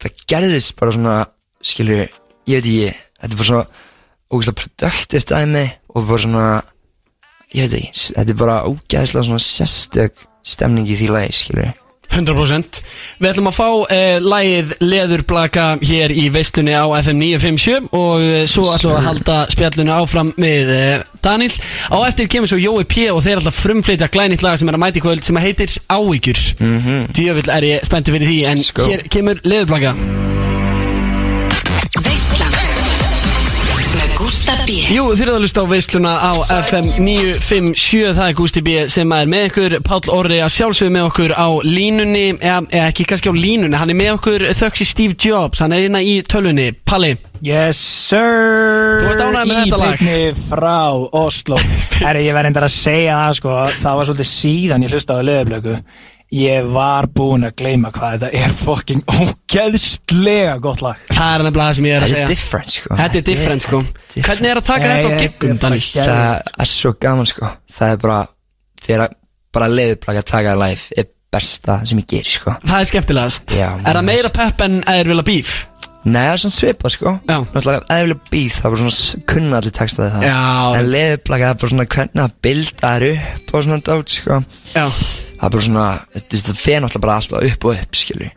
[0.00, 1.16] það gerðist bara svona
[1.62, 1.96] skilju,
[2.48, 3.66] ég veit ekki þetta er bara svona
[4.30, 6.48] ógeðslega productive dæmi og bara svona
[7.54, 11.70] ég veit ekki, þetta er bara ógeðslega svona sérstök stemning í því lagi, skilju
[12.10, 12.80] 100%
[13.20, 18.42] Við ætlum að fá uh, lagið Leðurblaka hér í veislunni á FM 957 og uh,
[18.50, 21.52] svo ætlum við að halda spjallinu áfram með uh, Daniel.
[21.92, 24.84] Á eftir kemur svo Jói P og þeir alltaf frumflytja glænýtt lag sem er að
[24.86, 27.08] mæti kvöld sem heitir Ávíkjur mm -hmm.
[27.14, 28.90] Djöfull er ég spenntu fyrir því en Skó.
[28.90, 29.94] hér kemur Leðurblaka.
[32.00, 32.39] Veislan Með
[34.50, 34.78] Gústa B.
[34.90, 39.12] Jú, þið eruð að hlusta á veisluna á FM 957, það er Gústi B sem
[39.14, 43.30] er með ykkur, Páll Orri að sjálfsögðu með okkur á línunni, eða, eða ekki kannski
[43.30, 46.72] á línunni, hann er með okkur þöggs í Steve Jobs, hann er inna í tölunni,
[46.82, 47.14] Palli,
[47.46, 48.98] Yes sir.
[48.98, 49.94] Þú varst ánægður með þetta lag?
[49.94, 50.80] Í beinni frá
[51.22, 51.60] Oslo.
[52.02, 53.54] Herri, ég verði endar að segja það sko.
[53.80, 55.78] Það var svolítið síðan ég hlustaði á leðublöku
[56.30, 60.98] Ég var búinn að gleyma hvað þetta er fucking ógeðslega gott lag.
[61.10, 62.24] Það er nefnilega það sem ég er að Þetta segja.
[62.24, 62.90] er different sko.
[63.00, 63.80] Þetta er different sko.
[63.80, 64.26] different.
[64.28, 65.80] Hvernig er að taka þetta á bara Daniel?
[65.96, 67.50] Það er svo gaman sko.
[67.78, 68.20] Það er bara
[68.80, 69.08] Þegar
[69.52, 72.54] bara leiðuplaka að taka það live Er besta sem ég gerir sko.
[72.64, 73.56] Það er skemmtilegast.
[73.58, 75.50] Já, Er það meira pepp en að er vilja bíf?
[76.04, 77.10] Nei, það er svona svipað sko.
[77.28, 77.36] Já.
[77.52, 80.22] Náttúrulega eðlilega bíf Það er bara svona s- kunna allir textaði það.
[80.30, 80.78] Já.
[80.78, 84.40] En leiðuplaka er bara svona hvernig að bilda þær upp Og svona dót sko.
[84.78, 84.86] Já
[85.40, 88.30] Það er bara svona þetta- Það fer náttúrulega bara alltaf upp og upp skilju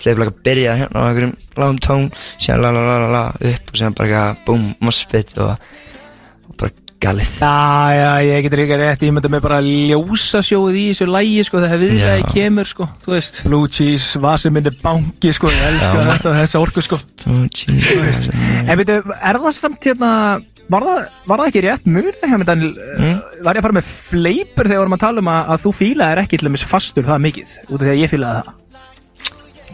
[0.00, 2.04] Leiðuplaka byrja hérna á einhverjum lágum tón
[2.40, 5.56] Síðan la la la la la upp Og síðan bara Búm, mospit og,
[6.48, 6.70] og bara
[7.00, 7.50] galið Já,
[7.96, 11.60] já, ég getur ekki rétt, ég myndi mig bara ljósa sjóið í þessu lægi, sko,
[11.64, 12.32] þegar viðlægi Já.
[12.36, 16.84] kemur, sko, þú veist, blue cheese, vasemindi banki, sko, ég elska þetta og þessa orku,
[16.84, 16.98] sko.
[17.26, 18.20] Oh, Jesus.
[18.68, 20.12] En veitu, er það samt hérna,
[20.70, 23.18] var það, var það ekki rétt hjá mig, Daniel, mm?
[23.44, 26.22] var ég að fara með fleipur þegar vorum að tala um að, að þú fílaðir
[26.24, 28.56] ekki til dæmis fastur það mikið, út af því að ég fílaði það.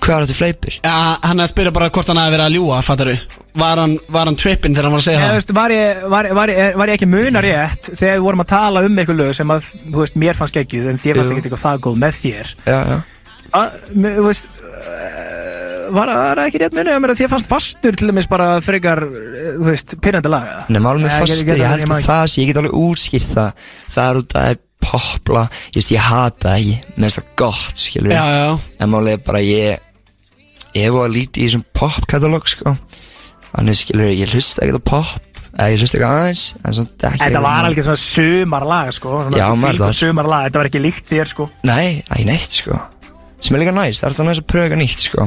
[0.07, 0.75] Hvað er þetta fleipur?
[0.87, 0.95] Já,
[1.27, 3.17] hann er að spyrja bara hvort hann hafi verið að ljúa, fattar du?
[3.57, 5.39] Var hann, var hann trippin þegar hann var að segja þú það?
[5.41, 8.51] veist, var, ég, var, var, ég, var ég ekki muna rétt þegar við vorum að
[8.53, 11.43] tala um eitthvað lög sem að, þú veist, mér fannst geggjuð en þér fannst ekki
[11.43, 12.53] eitthvað það góð með þér.
[12.69, 12.99] Já, já
[13.57, 15.56] að, mér- þú veist uh,
[15.95, 18.47] var það ekki rétt munið að mér að því að fannst fastur til dæmis bara
[18.65, 19.17] frekar uh,
[19.57, 21.89] þú veist, pyrrandi laga Nei, málum með Nei, ég- fastur, ég- ég ég- held ég
[21.89, 23.67] að má það sé, ég get alveg útskýrt það.
[23.97, 27.21] Það er út að það er popla Ég veist, ég hata það ekki, mér finnst
[27.21, 29.79] það gott, skilur Já, já, En málið er bara, ég
[30.77, 32.75] Ég hef að líti í þessum pop-katalóg, sko.
[33.55, 35.15] Þannig, skilur, ég hlusta ekkert á pop
[35.57, 39.93] Eða ég hlusta ekki aðeins En svona ekki Þetta var alveg svona sumarlag sko svona
[39.97, 41.47] sumarlag, þetta var ekki líkt þér sko.
[41.65, 42.77] Nei, ekki neitt, sko.
[43.41, 45.27] Sem er líka næst, það er alltaf næst að pröfa eitthvað nýtt, sko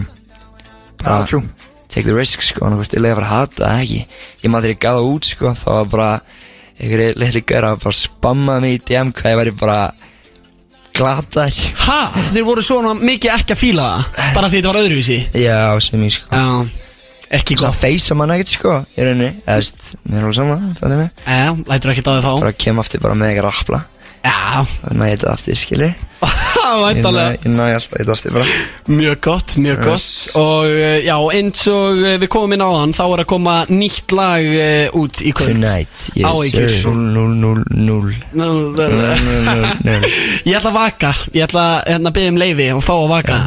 [0.99, 1.43] Já, true.
[1.89, 4.01] take the risk sko og hvort ég leiði að fara að hata það ekki.
[4.43, 6.09] Ég maður þegar ég gaf það út sko þá var bara
[6.79, 9.79] einhverju litli gæra að bara spamma mig í DM hvað ég væri bara
[10.99, 11.47] glata
[11.85, 11.99] Ha?
[12.33, 14.35] Þeir voru svona mikið ekki að fíla það?
[14.35, 15.17] Bara því þetta var öðruvísi?
[15.39, 16.27] Já sem ég sko.
[16.35, 16.45] Já,
[17.39, 17.77] ekki gott.
[17.77, 21.53] feysa mann ekkert sko í rauninni eða veist mér er alveg sama fannum mig Já,
[21.69, 23.81] lætur ekki að þið fá bara kem aftur bara með eitthvað rappla
[24.19, 25.89] Já, þannig að ég þetta aftur skilji.
[26.59, 28.57] Væntalega ég næ alltaf þetta aftur bara.
[28.91, 30.07] Mjög gott, mjög gott.
[30.39, 33.55] Og uh, já, eins og uh, við komum inn á þann Þá er að koma
[33.71, 35.55] nýtt lag uh, út í kvöld.
[35.61, 36.89] Tonight yes sir.
[36.89, 40.01] 0 0 0 0
[40.49, 41.15] Ég ætla að vaka.
[41.33, 43.39] Ég ætla að hérna, byggja um leifi og fá að vaka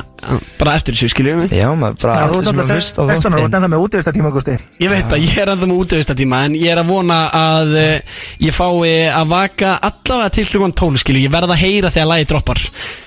[0.59, 3.13] Bara eftir þessu, skiljum við já maður bara þú allir sem að hlusta á náttúrulega
[3.13, 5.51] 16 ára, þú ert þáttinn ennþá með útvista tíma, Gusti Ég veit að ég er
[5.53, 10.35] enda með útöðustatíma En ég er að vona að uh, Ég fái að vaka allavega
[10.37, 12.61] til klukkan 12 skilju Ég verð að heyra þegar lagi droppar.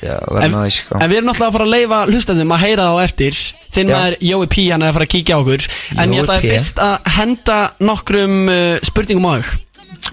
[0.04, 1.00] Já verður en, næ sko.
[1.00, 3.40] en við erum náttúrulega að fara að leifa hlustandum að heyra það á eftir.
[3.76, 3.96] Þinn Já.
[3.96, 5.68] maður Jói P hann er að fara að kíkja á okkur.
[5.96, 6.52] En ég Jói ætlaði P.
[6.54, 7.58] fyrst að henda
[7.90, 9.56] nokkrum uh, spurningum á þig.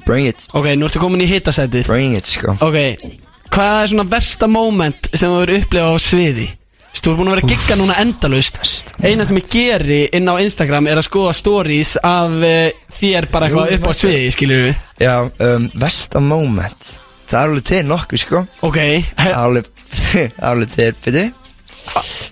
[0.07, 0.47] Bring it.
[0.57, 1.87] Ok, nú ertu komin í hitasætið.
[1.91, 2.57] Bring it sko.
[2.65, 2.79] Ok,
[3.53, 6.49] hvað er svona versta moment sem þú verður upplifað á sviði?
[6.93, 8.59] Þú ert búin að vera að gigga núna endalaust.
[8.63, 13.27] Versta Eina sem ég geri inn á Instagram er að skoða stories af uh, þér
[13.33, 14.77] bara eitthvað upp á sviði, skilur við?
[15.03, 15.15] Já,
[15.49, 16.93] um, versta moment.
[17.27, 18.43] Það er alveg til nokkuð sko.
[18.69, 19.71] Ok, he- Alveg,
[20.53, 21.25] alveg til, veitu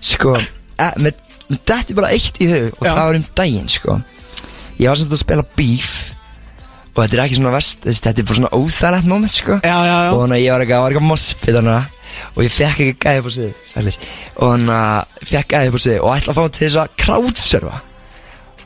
[0.01, 1.17] Sko, e, með,
[1.49, 2.91] með þetta er bara eitt í hug Og Já.
[2.93, 3.95] það var um daginn sko.
[4.79, 5.89] Ég var svolítið að spila beef
[6.91, 9.57] Og þetta er ekki svona verst veist, Þetta er bara svona óþægilegt moment sko.
[9.65, 10.11] Já, já, já.
[10.13, 11.75] Og þannig að ég var eitthvað, var eitthvað mospið þannig
[12.35, 14.01] Og ég fekk ekki gæði upp á sig Sælir.
[14.37, 16.81] Og þannig að fekk gæði upp á sig Og ætla að fá hann til þess
[16.81, 17.79] að crowdsurfa.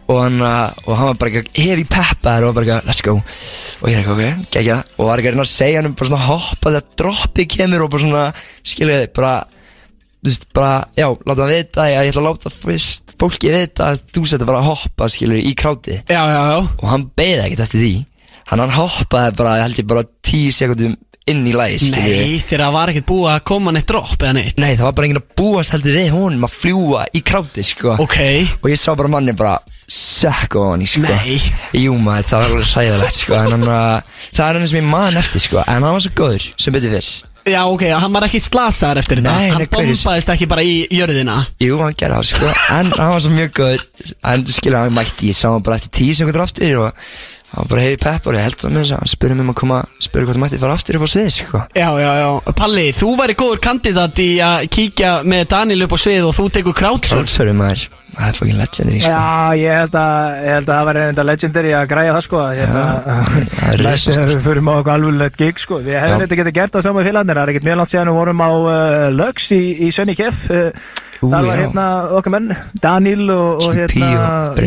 [0.05, 0.37] Og hann,
[0.85, 3.15] og hann var bara hefi peppaður og bara eitthvað, let's go.
[3.81, 6.09] Og ég er eitthvað, ok, gegja Og var eitthvað að reyna að segja hann bara
[6.11, 8.25] svona hoppa þegar droppið kemur og bara svona,
[8.73, 9.35] skiljaði, bara
[10.25, 13.99] Þú veist, bara, já, láta hann vita, ég ætla að láta fyrst fólki vita að
[14.09, 16.55] þú setur bara að hoppa, skiljaði, í kráti Já, já, já.
[16.79, 17.91] Og hann beði ekkert eftir því.
[18.49, 20.95] Hann, hann hoppaði bara, held ég bara tíu sekundum
[21.25, 24.59] inn í lagi, Nei, þegar það var ekkert búið að koma neitt dropp eða neitt.
[24.61, 27.95] Nei, það var bara enginn að búast heldur við honum að fljúa í kráti, sko.
[28.03, 28.19] Ok,
[28.61, 31.05] Og ég sá bara manni bara Sökk á hann, sko.
[31.05, 31.37] Nei.
[31.77, 33.37] Jú maður, það var alveg sæðilegt, sko.
[33.37, 35.61] En hann, uh, það er hann sem ég man eftir, sko.
[35.65, 37.09] En hann var svo góður, sem betur fyrr.
[37.45, 39.33] Já, ok, hann var ekki slasaðar eftir þetta.
[39.37, 41.35] Nei, Hann bombaðist ekki bara í jörðina.
[41.61, 42.53] Jú, hann gerði það, sko.
[42.73, 43.83] En hann var svo mjög góður.
[44.31, 46.89] En skilja, hann mætti, ég sá hann bara eftir tíu
[47.51, 49.43] hann var bara heiði pepp Og ég held það með þess að hann spurði mig
[49.45, 51.57] um að koma Spurði hvort hann mætti fara aftur upp á svið, sko.
[51.75, 52.29] Já, já, já.
[52.61, 56.45] Palli, þú væri góður kandidat í að kíkja með Daniel upp á svið og þú
[56.57, 57.81] tekur crowdsurf Sorry maður,
[58.15, 59.11] það er fucking legendary, sko.
[59.13, 59.19] Já,
[59.61, 62.37] ég held að, ég held að það var reynda legendary að græja það sko.
[62.59, 64.29] Hérna, það er Næst risastórt.
[64.33, 65.75] við förum á eitthvað alveg gig sko.
[65.85, 66.19] Við hefum Já.
[66.25, 67.67] þetta getið gert það saman félagarnir Það er ekkert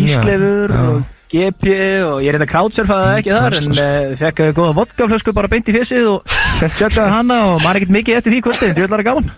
[0.09, 4.75] mjög hérna GP hérna og ég reynda crowdsurfaði ekki þar en uh, fekk uh, góða
[4.79, 6.37] vodkaflösku bara beint í fjesið og
[6.79, 9.29] Tjöttaði hana og maður er ekkert mikið eftir því kvöldin Þú ætlar að gaman.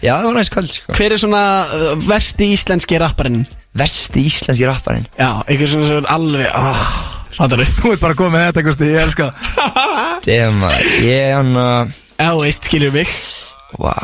[0.00, 0.94] Já, það var næst kvöld sko.
[0.96, 3.42] Hver er svona uh, versti íslenski rapparinn?
[3.80, 5.08] Vesti íslenski rapparinn?
[5.18, 6.94] Já, einhver svona sem er alveg oh,
[7.36, 7.66] þú?
[7.80, 9.28] Þú ert bara að koma með þetta, Gusti, ég elska
[10.62, 13.12] maður Ég er hann að Já, veist, skiljum mig.
[13.80, 13.94] Vá,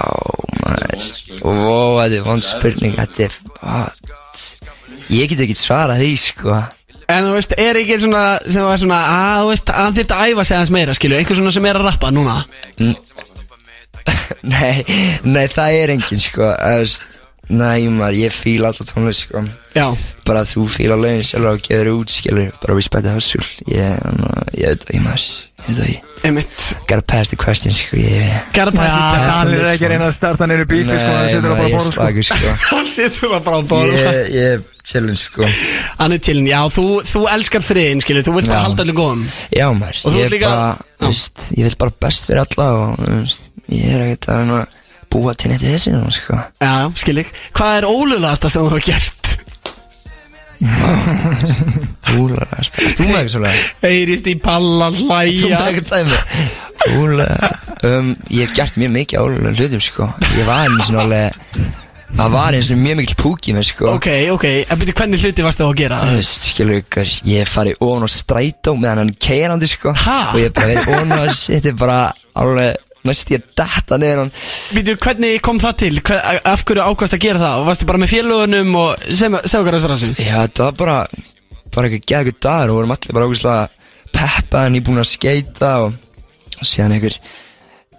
[0.62, 1.08] maður.
[1.42, 4.14] Vó, þetta er vond spurning Þetta er What?
[5.12, 6.56] Ég get ekki svarað því, sko
[7.06, 10.32] En þú veist, er ekki svona sem var svona, að þú veist, hann þurfti að
[10.32, 12.40] æfa sig aðeins meira, skilju, einhver svona sem er að rappa núna?
[14.46, 14.84] Nei,
[15.26, 17.22] nei, það er engin, sko Þú veist.
[17.46, 19.42] Nei, maður, ég fíla alltaf tónlist, sko.
[19.76, 19.86] Já,
[20.26, 23.46] Bara þú fíla lögin sjálf og gefur út, skilur Bara respect the hustle.
[23.70, 24.02] Ég,
[24.58, 25.26] ég veit ekki, maður.
[25.66, 26.00] Ég veit ekki.
[26.26, 26.64] Einmitt.
[26.90, 30.08] Gotta pass the question, sko Ég Gotta pass it Já, hann er ekki að reyna
[30.10, 31.98] að starta neyru bífi sko, setur það bara ég að bóra sko.
[32.00, 32.54] slagur, sko.
[32.72, 35.42] Hann situr það bara á borð Ég, ég chillin, sko.
[35.98, 38.66] Hann er chillin, já, þú, þú elskar friðin, skilju, þú vilt bara Já.
[38.68, 39.24] halda allir góðum.
[39.56, 41.06] Já, maður Og þú Ég ert er líka- bara, Já.
[41.08, 44.66] veist Ég vil bara best fyrir alla og, veist, Ég er ekkert að reyna að
[45.10, 46.38] búa til neitt í þessu, núna, sko.
[46.62, 46.72] Já,
[47.02, 47.26] skilju,
[47.58, 49.22] hvað er ólulegasta sem þú hefur gert?
[52.16, 55.50] Úlarast Þú með ekki svolítið Heyrist í palla Þú hlæja.
[55.52, 56.20] Með ekki dæmi?
[57.02, 57.26] Úla
[57.90, 60.06] um, Ég hef gert mjög mikið álega hlutum sko.
[60.38, 61.36] Ég var eins og alveg
[62.06, 65.22] Það var eins og mjög mikil púk í mig sko Ok, ok, en byrju, hvernig
[65.24, 65.98] hluti varst þú að gera?
[66.06, 70.18] Þú veist, skilur ykkur Ég farið ofan á strætó meðan hann er keirandi sko Ha?
[70.32, 71.98] Og ég bara verið á þessi Þetta er bara
[72.42, 74.32] alveg Næst ég að detta niður hann
[74.76, 75.92] Byrju, hvernig kom það til?
[76.06, 77.58] Hver, af hverju ákvæmst að gera það?
[77.60, 80.10] Og varstu bara með félagunum og segja okkar þessar þessu?
[80.22, 80.96] Já, þetta var bara
[81.74, 83.68] Bara ekki geða ykkur dagur Og vorum allir bara ógæslega
[84.16, 85.94] Peppaðan, ég búin að skeita Og,
[86.56, 87.18] og síðan ykkur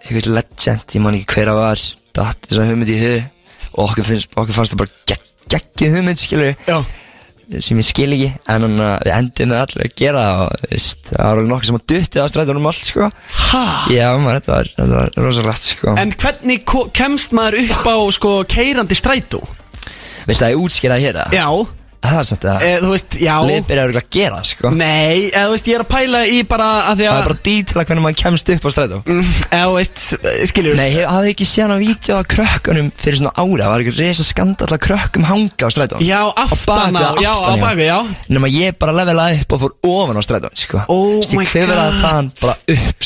[0.07, 3.33] Ykkur legend, ég man ekki hver að var Datt þess að hugmynd í hug
[3.77, 6.77] Og okkur, finnst, okkur fannst það bara gegg, geggjum hugmynd skilur Já,
[7.63, 11.11] Sem ég skil ekki En hann, við endum með allir að gera það Og veist,
[11.13, 13.09] það var nokkuð sem að dutti á stræðunum allt sko?
[13.93, 16.65] Já, maður, þetta var, þetta var rosalegt sko En hvernig
[16.97, 19.43] kemst maður upp á sko keirandi strætó?
[20.27, 21.37] Veistu að ég útskýra hér það?
[21.37, 21.47] Já,
[22.03, 23.33] Það er samt að e, þú veist, já.
[23.47, 24.71] Leipir er að gera sko.
[24.77, 27.27] Nei, eða þú veist, ég er að pæla í bara að því Það að er
[27.27, 28.99] bara dítila hvernig maður kemst upp á strætó.
[29.07, 29.97] Mm, Eða þú veist,
[30.51, 33.85] skiljur Nei, hef, hafði ekki séð að vídeo að krökkunum fyrir svona ára Það var
[33.85, 36.01] ekki reysa skandall að krökkum hanga á strætó.
[36.05, 37.99] Já, aftana, bak við, já, á baki, já.
[38.27, 40.83] Nefnum að ég bara levelaði upp og fór ofan á strætó sko.
[40.93, 42.01] Oh Þess, my klifraði God.
[42.05, 42.97] þann bara upp,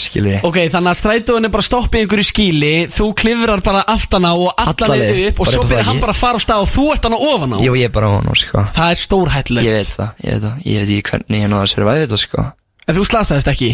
[8.89, 9.67] er Þú þú er sko Það er stórhættulegt.
[9.67, 10.55] Ég veit það, ég veit það.
[10.65, 12.45] Ég veit ekki hvernig ég náði að survive þetta, sko.
[12.87, 13.69] En þú slasaðist ekki?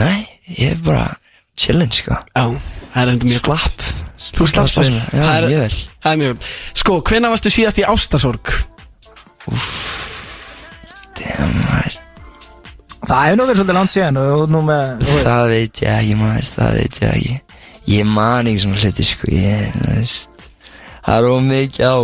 [0.00, 1.04] Nei, ég er bara
[1.60, 2.16] chillin, sko.
[2.16, 2.44] Já,
[2.94, 3.86] það er enda mjög Slapp.
[4.16, 5.76] Þú slappst Já, er- mjög vel.
[6.00, 6.36] Það er mjög
[6.80, 8.52] Sko, hvenær varstu síðast í ástasorg?
[11.16, 11.98] Damn, maður.
[13.06, 15.90] Það hefur nú verið svolítið langt síðan og þú nú með þú Það veit ég
[16.00, 17.36] ekki, maður, það veit ég ekki.
[17.86, 19.30] Ég man ekki svona hluti, sko.
[19.36, 20.48] Ég, það veist.
[21.06, 21.96] Það er of mikið á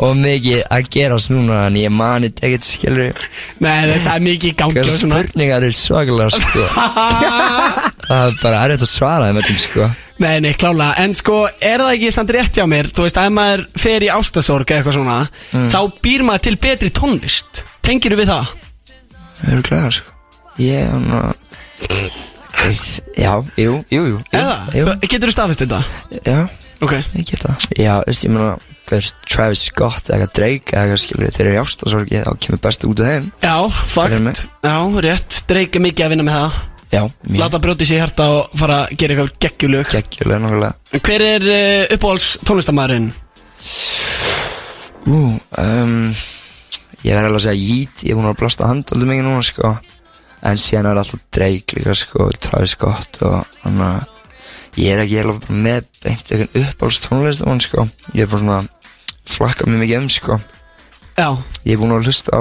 [0.00, 3.10] Og mikið að gerast núna En ég man þetta ekkert, skilur
[3.60, 6.62] Nei, þetta er mikið í gangi og svona spurningar eru svakalega, sko
[8.10, 9.88] Það er bara erfitt að svara þeim öllum, sko
[10.20, 13.30] Nei, nei, klálega, en sko, er það ekki samt rétt hjá mér, þú veist, ef
[13.32, 15.18] maður fer í ástasorg eða eitthvað svona,
[15.54, 15.68] Mm.
[15.72, 17.62] þá býr maður til betri tónlist.
[17.82, 18.50] Tengir við það?
[19.40, 20.12] Það eru glæðar, sko
[20.60, 21.32] Ég, hann að
[23.16, 24.56] Já, jú, jú, jú Eða?
[24.76, 25.80] Jú, Þú- Geturðu staðfist þetta?
[26.26, 26.48] já,
[26.84, 26.92] Ok.
[27.16, 28.58] ég get það Já, veist, ég meina
[28.90, 32.30] hvað er Travis Scott eða eitthvað Drake eða eitthvað skilur þeir eru í ástasorgi þá
[32.46, 33.54] kemur best út af þeim Já,
[33.94, 34.42] fakt.
[34.66, 34.76] Já,
[35.06, 35.38] rétt.
[35.50, 36.58] Drake er mikið að vinna með það.
[36.90, 39.92] Já, mjög Láta brjóti sér hjarta og fara að gera eitthvað geggjulög.
[39.94, 43.12] geggjulega nákvæmlega Hver er uh, uppáhalds tónlistamæðurinn?
[45.10, 45.94] Ú, um,
[47.04, 49.70] ég verði alveg að segja Yeet ég er búin að blasta handöldu mikið núna sko
[50.50, 55.18] en síðan er alltaf Drake líka sko Travis Scott og þannig að ég er ekki
[55.22, 58.60] alveg með beint eitthvað uppáhalds tónlistamann sko ég er bara svona
[59.36, 60.40] flakka mjög mikið um sko
[61.20, 61.26] Já,
[61.66, 62.40] ég er búin að hlusta á?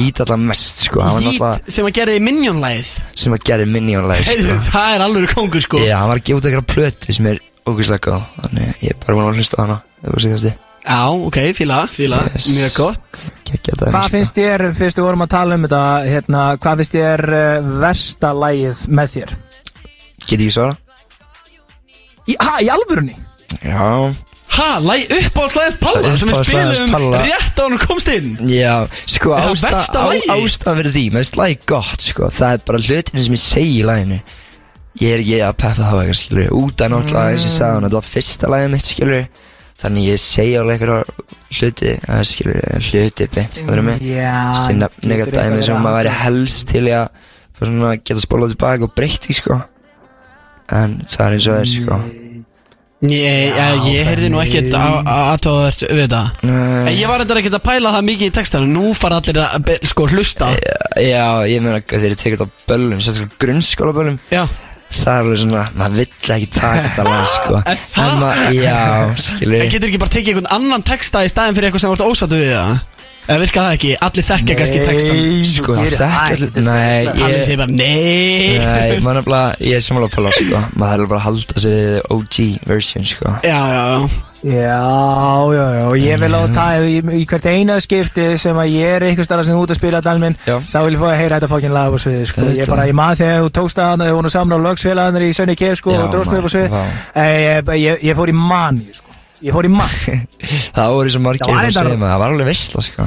[0.00, 2.92] Yeet alltaf mest sko hann var náttúrulega Heat sem að gera í Minion-læð.
[3.22, 5.80] sem að gera minjónlega Heyrðu, sko það er alveg kongur, sko.
[5.84, 9.00] Já, hann var að gefa út eitthvað plötu sem er ógæslega góð Þannig ég er
[9.02, 10.54] bara búin að hlusta á hana Það var síðasti
[10.86, 12.44] Já, ok, fíla, fíla, Yes.
[12.54, 13.22] mjög gott.
[13.48, 16.94] Gekkja þetta Hvað finnst þér, fyrst við vorum að tala um þetta hérna, Hvað finnst
[16.94, 19.32] þér uh, versta lagið með þér?
[20.30, 20.76] Get ég svara?
[22.30, 23.16] Í, ha, í alvörunni?
[23.66, 24.14] Já
[24.56, 27.18] Ha, læg uppáhaldslæðis Palla sem við spilum Palla.
[27.26, 28.30] rétt á hann komst inn.
[28.48, 30.30] Já, sko það ásta, versta á, lagið?
[30.32, 32.30] ástæða fyrir því Mér finnst lagi gott, sko.
[32.32, 34.18] Það er bara hlutinu sem ég segi í laginu.
[34.96, 37.74] Ég er ekki að peppa þá eitthvað, skilur Út af náttúrulega, eins og ég sagði
[37.74, 39.24] hann Þetta var fyrsta lagið mitt, skilur
[39.76, 45.10] Þannig ég segi alveg eitthvað hluti að, Skilur, hluti beint, hvað er Já Sinna getur
[45.12, 47.24] nega eitthvað dæmi sem verið maður væri helst til að
[47.60, 49.60] svona geta spólað tilbaka og breytti, sko.
[50.72, 52.00] En það er eins og það er sko
[53.04, 56.94] Ég, ég, ég heyrði nú ekkert aðtóðvert við það Nei.
[56.96, 58.70] Ég var þetta ekkert að pæla það mikið í textanum.
[58.72, 60.48] Nú fara allir að be- sko hlusta.
[61.04, 64.46] Já, ég meina þegar ég tekið þetta á böllum Sérstaklega grunnskóla böllum Já.
[64.96, 67.60] Það er alveg svona, maður vill ekki taka þetta lag sko.
[67.60, 68.06] Er það?
[68.06, 68.80] En maður, já,
[69.28, 72.06] skilur En getur ekki bara tekið einhvern annan texta í staðin fyrir eitthvað sem vart
[72.06, 72.76] ósáttu við það?
[73.26, 73.88] Eða virka það ekki?
[74.06, 78.60] Allir þekkja kannski textan Sko, það þekki allir, nei, Allir ég segir bara nei.
[78.62, 80.60] Nei, maður er bara, ég er samanlega að pala sko.
[80.78, 82.38] Maður er bara að halda sig við OG
[82.70, 83.34] version sko.
[83.42, 84.22] Já, já, já.
[84.46, 84.78] Já,
[85.56, 88.74] já, já, og ég vil á að taða í, í hvert eina skipti sem að
[88.76, 91.38] ég er einhvers staðar sem út að spila dalminn þá vil ég fá að heyra
[91.40, 92.44] þetta fokkin lag á sviði sko.
[92.44, 92.70] ég Auðvitað.
[92.76, 95.32] bara, ég maður þegar þú tókst að hana þegar hún er saman á lögsfélagarnir í
[95.40, 96.82] Sönni Kef sko, Já, og dróst mig upp á sviði vá.
[97.24, 99.05] Eh, ég, ég, ég fór í mani sko.
[99.44, 100.18] Ég fór í mani
[100.76, 103.06] Það voru svo margir Já, að reyndar- segja maður, það var alveg veistla Sko,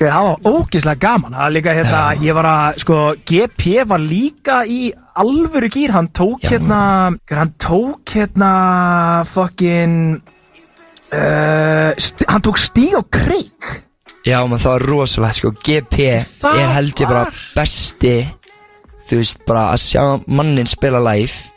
[0.00, 1.34] það var ógeðslega gaman.
[1.36, 4.78] Það var líka hérna, ég var að, sko, GP var líka í
[5.20, 6.54] alvöru gýr Hann tók Já.
[6.54, 6.78] hérna,
[7.28, 8.50] hann tók hérna
[9.28, 9.98] fucking
[11.12, 13.70] uh, st Hann tók stíg og kreik
[14.24, 15.52] Já, maður það var rosalega sko.
[15.64, 15.96] GP
[16.42, 18.14] Það er held ég bara var- besti
[19.10, 21.48] Þú veist, bara að sjá mannin spila live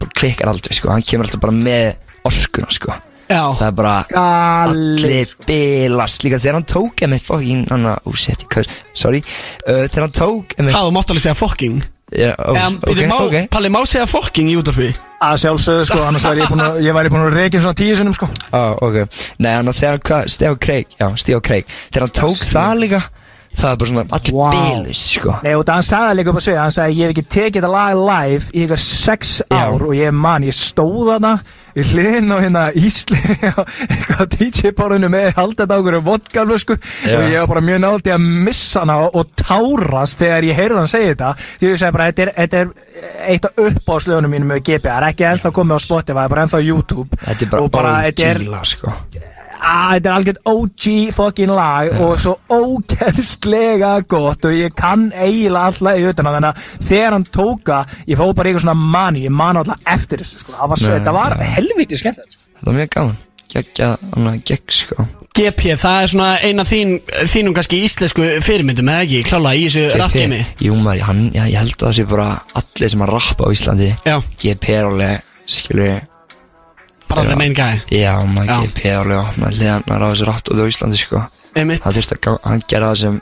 [0.00, 1.96] bara klikkar aldrei sko, hann kemur alltaf bara með
[2.28, 2.94] orkuna sko
[3.30, 6.24] Já, Það er bara Galið allir bilast.
[6.26, 8.66] Líka þegar hann tók emitt fucking, anna, ó, shit, ég kör,
[8.98, 9.22] sorry.
[9.66, 12.88] Uh, Þegar hann tók emitt það þú mátt alveg segja fokking Já, ó, En ok,
[12.88, 13.36] byrju, má, ok.
[13.54, 14.90] Palli, má segja fokking í útvarfi?
[15.22, 17.94] Að sjálfsögðu, sko, annars væri ég búin að, ég væri búin að reykja svona tíu
[18.00, 18.26] sinnum, sko.
[18.50, 18.98] Á, ok.
[19.38, 23.02] Nei, hann þegar hann, hvað, Stef Kreik, já, Stef Kreik Þegar hann tók það líka
[23.50, 24.50] Það er bara svona allir Vá.
[24.54, 25.32] bilis, sko.
[25.42, 27.56] Nei, og það hann sagði líka upp á svið, hann sagði ég hef ekki tekið
[27.60, 29.56] þetta lag live í eitthvað sex Já.
[29.58, 31.32] ár og ég man, ég stóð þarna
[31.74, 36.78] í hliðin og hérna Ísli og eitthvað DJ-bárunu með haldið á okkur vodkaflösku.
[37.06, 37.16] Já.
[37.16, 40.80] og ég var bara mjög nátti að missa hana og, og tárast þegar ég heyrði
[40.80, 41.32] hann segja þetta.
[41.60, 44.96] Því ég segi bara, þetta er, þetta er eitt af uppáðslögunum mínum með GP, það
[44.98, 47.20] er ekki ennþá komið á Spotify, bara ennþá YouTube.
[47.26, 48.94] Þetta er bara, og bara, OG er, lag, sko
[49.60, 55.70] að þetta er algjörð OG fucking lag og svo ógeðslega gott og ég kann eiginlega
[55.70, 58.92] alltaf í utan að þannig að þegar hann tóka ég fóð bara í eitthvað svona
[58.98, 62.36] mani, ég man alltaf eftir þessu sko, það var, svo, Nei, þetta var helviti skemmtilegt
[62.36, 62.46] sko.
[62.60, 63.18] Þetta var mjög gaman.
[63.50, 65.06] Gekkja, hann að gegg, sko.
[65.34, 66.92] GP, það er svona eina þín,
[67.30, 71.58] þínum kannski íslensku fyrirmyndum, eða ekki, klála í þessu rappgemi Jú, maður, hann, já, ég
[71.58, 72.28] held að það sé bara
[72.60, 73.90] allir sem að rappa á Íslandi.
[74.06, 75.92] Já, GP er alveg, skilur
[77.10, 77.28] bara Já.
[77.32, 77.80] the main guy.
[77.92, 81.22] Já, maður er alveg opnað liðanar á þessu rattóðu á Íslandi, sko.
[81.58, 83.20] Einmitt, Hann þurfti að, hann gera það sem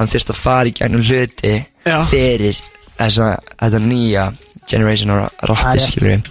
[0.00, 1.50] Hann þurfti að fara í gegnum hluti
[1.84, 1.96] Já.
[2.08, 2.60] Fyrir
[2.96, 3.26] þessa,
[3.60, 4.28] þetta nýja
[4.70, 6.30] Generation of Það rappi, er- skilur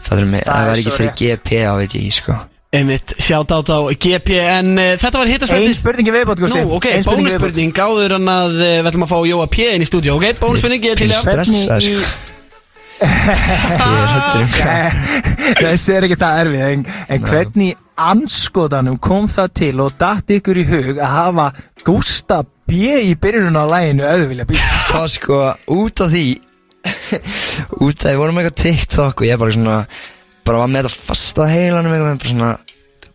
[0.00, 1.12] Það er með, Það það var ekki fyrir.
[1.20, 2.38] GP á, veit ég, ekki, sko.
[2.70, 6.76] Einmitt, sjátt át á GP En uh, þetta var Ein hittasætti spurningi viðbót, Gusti Nú,
[6.78, 7.72] ok, bónusspurning.
[7.84, 10.86] Áður en að uh, við ætlum að fá Jóa P inn í stúdíu Ok, bónusspurning,
[10.86, 12.04] ég er til að
[15.60, 20.60] Þessi er ekki það erfið en, en hvernig anskotanum kom það til og datt ykkur
[20.60, 21.46] í hug að hafa
[21.86, 24.56] Gústa B í byrjunum á læginu auðvilja bí
[24.90, 25.40] Það sko,
[25.76, 26.26] út af því
[27.84, 29.78] Út af því, við vorum með eitthvað TikTok Og ég bara svona
[30.46, 32.50] Bara var með þetta fasta heilanum eitthvað Bara svona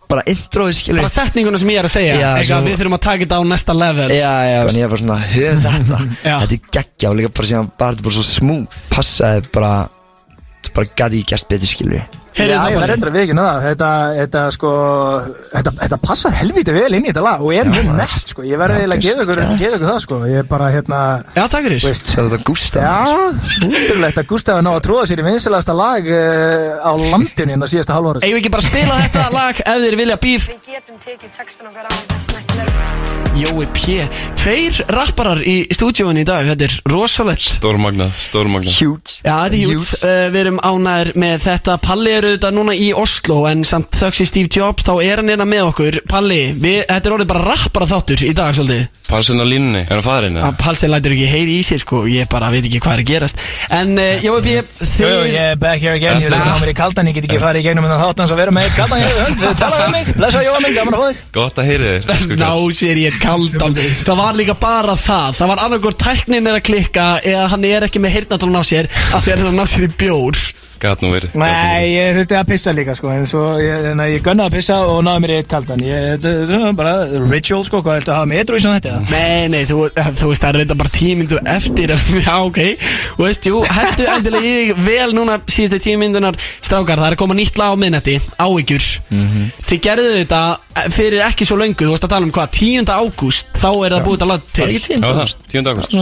[0.10, 2.18] Bara introið, skilur Bara setninguna sem ég er að segja.
[2.22, 4.10] Já, svo- við þurfum að taka þetta á næsta level.
[4.14, 6.02] Já, já, en ég er bara svona, höf þetta.
[6.26, 8.78] Þetta er geggja og líka bara síðan bara, þetta bara svo smooth.
[8.94, 9.72] Passaði bara,
[10.76, 14.42] bara gæti ekki gert betur, skilur Heyrðu það bara verður að vikina það þetta, þetta
[14.56, 14.72] sko
[15.54, 18.46] þetta, þetta passar helviti vel inn í þetta lag og er mjög nett sko.
[18.46, 20.20] Ég verði eiginlega að gefa ykkur, það sko.
[20.28, 21.00] Ég er bara hérna
[21.38, 21.80] Já, takk fyrir.
[21.86, 22.98] þú veist, Svo þetta Gústa Já,
[23.70, 27.74] útrúlegt að Gustaf ná að tróða sér í vinsilasta lag uh, á landinu en það
[27.76, 31.36] síðasta Eigum við ekki bara spila þetta lag ef þeir vilja bíf Við getum tekið
[31.40, 33.05] textan okkar á þess næsta level.
[33.36, 34.00] Jói P.
[34.40, 37.44] Tveir rapparar í stúdíóinu í dag Þetta er rosalegt.
[37.58, 38.78] Stórmagnað, stórmagnað.
[38.80, 39.18] Huge.
[39.26, 41.76] Já, þetta er hjút, uh, við erum ánæður með þetta.
[41.84, 45.34] Palli er auðvitað núna í Oslo en samt þöggs í Steve Jobs þá er hann
[45.34, 46.00] hérna með okkur.
[46.08, 48.86] Palli, við, þetta er orðið bara rappara þáttur í dag svolítið.
[49.06, 50.38] Palsinn á línunni, er hann farin?
[50.42, 52.06] að Palsi lætur ekki heyri í sér sko.
[52.10, 53.44] Ég bara veit ekki hvað er að gerast.
[53.76, 56.72] En uh, Jói P, Jú, jú, ég er back here again, ég er að mér
[56.72, 59.04] í kaldan, ég get ekki farið í gegnum en þáttans að vera með kaldan.
[59.06, 61.22] Hér, talaðu um mig, blessa Jóa minn, gaman að fá þig.
[61.38, 63.78] Gott að heyri þér ná sér ég kaldan.
[64.06, 65.32] Það var líka bara það.
[65.40, 68.90] Það var annarkur tæknin er að klikka eða hann er ekki með heyrnatólun á sér
[69.16, 70.46] af því að hann er að ná sér í bjór
[70.86, 74.24] Gat nú verið Nei, ég þurfti að pissa líka sko, en svo, ég, en ég
[74.26, 76.96] gunnaði að pissa og náði mér eitt kaldan, ég, þetta er bara
[77.32, 78.94] ritual sko, hvað ættu að hafa með eitthvað í svona þetta?
[78.96, 79.14] eða?
[79.16, 79.80] Nei, nei, þú,
[80.20, 82.60] þú veist, það er reynda bara tímyndu eftir Já, ok
[83.16, 87.38] Þú veist, jú, hættu endilega í vel núna síðustu tímyndunar Strákar, það er að koma
[87.38, 88.88] nýtt lag á minnati Áhyggjur
[89.66, 90.42] Þið gerðu þetta
[90.96, 92.92] fyrir ekki svo löngu Þú veist að tala um hvað, 10.
[92.96, 95.72] ágúst Þá er það búið að laga Það er til ekki tínd Já það, 10.
[95.72, 95.96] ágúst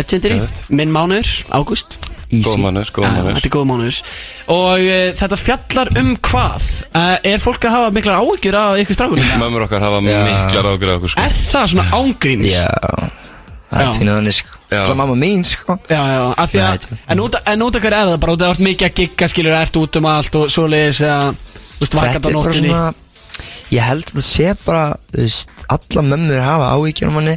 [0.00, 0.64] legendary Geðvegt.
[0.80, 2.00] Minn mánuður, ágúst
[2.30, 3.96] Góð mannur, góð mannur Þetta er góð mánuður
[4.54, 6.68] Og uh, þetta fjallar um hvað?
[6.94, 9.32] Uh, er fólk að hafa miklar áhyggjur af ykkur strákunum?
[9.42, 10.20] Mömmur okkar hafa Já.
[10.28, 12.54] miklar ágjur okkur sko er það svona ángríns?
[12.54, 12.68] Já,
[13.70, 13.88] það Já.
[13.88, 14.60] er tínu þannig sko.
[14.70, 17.84] Það er mamma mín sko Já, já, af því að, en út, en út af
[17.84, 19.98] hverju er það bara, út af að þú ert mikið að gigga, skilur, ert út
[19.98, 22.76] um allt og svoleiðis, eða, þú veist, vakant á er nóttinni
[23.70, 27.36] Ég held að þetta sé bara Þú veist, alla mömmur hafa áhyggjur um manni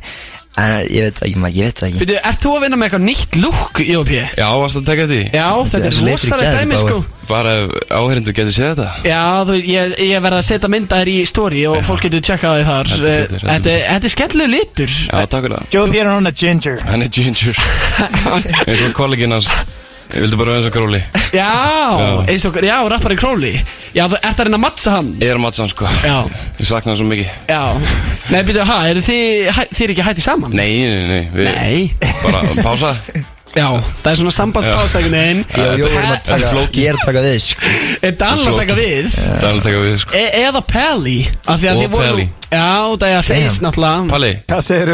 [0.53, 1.99] ég veit það ekki, maður, ég veit það ekki.
[2.03, 4.11] Veitu, ert þú að vinna með eitthvað nýtt lúk í OP?
[4.37, 5.19] Já, varst að taka því?
[5.33, 6.97] Já, þetta er rosalega dæmi, sko.
[7.29, 7.53] Bara
[7.89, 8.87] áherindu getur séð þetta.
[9.09, 12.57] Já, þú ég, ég verð að setja mynda þér í story og fólk getur tjekkað
[12.59, 12.91] þig þar.
[12.93, 14.97] Eh, betur, heldur Þetta er- þetta er skemmtilegu litur.
[15.09, 15.69] Já, takk fyrir það.
[15.73, 16.77] Joe Pierre er hann að ginger.
[16.85, 17.63] Hann er ginger.
[18.67, 19.49] Eins og kollegin hans
[20.13, 20.99] Ég vildi bara eins og gróli
[21.33, 21.49] Já,
[22.29, 23.53] eins og, já, rappari Króli.
[23.95, 25.09] Já, þú ert að reyna að mattsa hann.
[25.17, 25.89] Ég er Matsan sko.
[26.05, 26.19] Já.
[26.59, 27.31] Ég sakna hann svo mikið.
[27.49, 27.61] Já,
[28.29, 30.53] nei, byrju, ha, eru þið, þið er ekki hætti saman?
[30.53, 32.11] Nei, nei, nei við Nei.
[32.21, 32.93] Bara pása
[33.53, 33.67] Já,
[34.01, 36.47] það er svona sambandspásækunin Jó, jó, ég er að er taka
[36.89, 37.73] er að við sko.
[38.01, 39.17] Er Daniel að taka við?
[39.29, 40.15] Er alveg taka við sko.
[40.17, 42.25] E eða Pelli af því að Og Pelly.
[42.53, 44.01] Já, það er að feist náttúrulega.
[44.11, 44.31] Palli,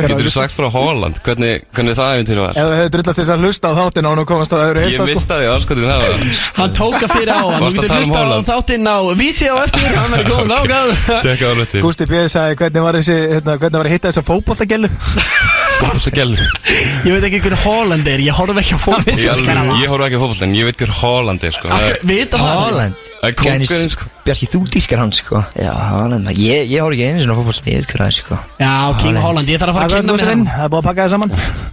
[0.07, 2.53] getur þú sagt frá Holland Hvernig, hvernig það eventýri var?
[2.59, 4.87] Ef þú hefur drullast þess að hlusta á þáttina og nú komast á öðru Ég
[4.87, 5.09] heita sko.
[5.39, 6.23] því áskotin það var.
[6.59, 9.51] Hann tók að fyrir á hann Þú að getur um hlusta á þáttinn á Vísi
[9.51, 12.23] á eftir Hann verður góð á hluti Gústi B.
[12.31, 15.48] sagði hvernig var þessi, hérna, hvernig var að hitta þessa fótboltagelu Svo gælu
[15.79, 20.05] Ég veit ekki hver Holland er Ég horf ekki á fólk Ég, alveg, ég horf
[20.05, 21.69] ekki á fótboll en ég veit hver Holland er sko.
[21.71, 22.59] Er- Vita það?
[22.65, 23.09] Holland?
[23.39, 24.07] Kóngurinn, sko.
[24.27, 25.41] Bjarki, þú dýrkar hann sko.
[25.55, 28.39] Já, Holland, ég, ég horf ekki einu sinni á fótbolls Ég veit hver er sko.
[28.59, 29.47] Já, King Holland.
[29.53, 30.43] Ég þarf að fara að kynna með hann.
[30.49, 31.29] Það er búið að pakka það saman.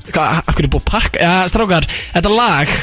[0.06, 1.24] Hverju er búið að pakka?
[1.26, 2.76] Já, strákar Þetta lag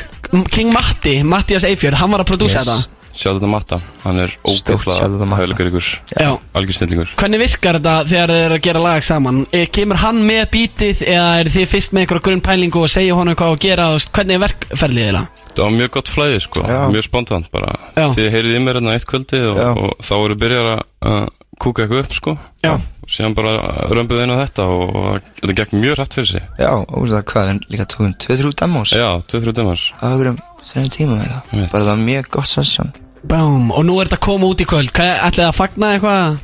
[0.53, 2.67] King Matti Mattias Eifjörð Hann var að prodúsa Yes.
[2.67, 5.35] þetta Sjáðu þetta matta Hann er Matta.
[5.37, 9.43] höflegur ykkur Já Algjör snillingur Hvernig virkar þetta þegar þið eru að gera lag saman?
[9.53, 13.37] E, kemur hann með bítið eða er þið fyrst með einhverja grunnpælingu og segja honum
[13.37, 15.23] hvað að gera og hvernig er verkferðlið þeirra?
[15.53, 16.81] Það var mjög gott flæði sko Já.
[16.89, 18.07] Mjög spontant bara Já.
[18.17, 21.29] Þið heyrið í mér hérna eitt kvöldi og, og þá voru byrjar að að
[21.61, 22.33] kúka eitthvað upp sko
[22.63, 22.73] Já.
[23.03, 23.53] Og síðan bara
[23.91, 27.25] römbuð inn á þetta og, og þetta gekk mjög rætt fyrir sig Já, og það
[27.29, 31.17] hvað, en líka tókum 2-3 demos Já, 2-3 dæmars Það var okkur um 3 tíma
[31.19, 31.65] með það.
[31.73, 32.93] Bara það var mjög gott session
[33.23, 35.91] Bám, og nú er þetta að koma út í kvöld Hvað, ætlið þið að fagna
[35.95, 36.41] eitthvað?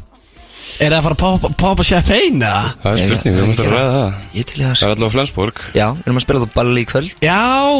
[0.84, 2.64] Er það að fara að poppa, poppa champagne eða?
[2.84, 4.84] Það er Ég- spurning, við ég- möttum að ræða það Ég til í það Það
[4.88, 7.40] er allavega Flensborg Já, við erum að spila það balli í kvöld Já,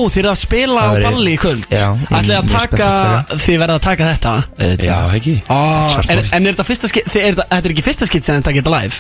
[0.10, 2.40] þið eru að spila á Það verður- balli í kvöld Já, ég er Ætlið þið
[2.40, 4.86] að mjög taka, spenntur þið verða að taka þetta Auðvitað.
[4.90, 5.60] Já, ekki Ó,
[5.94, 6.18] Sjálfsmál.
[6.20, 8.40] en, en er þetta fyrsta skit, þið, er þetta, þetta er ekki fyrsta skit sem
[8.42, 8.96] þetta geta live?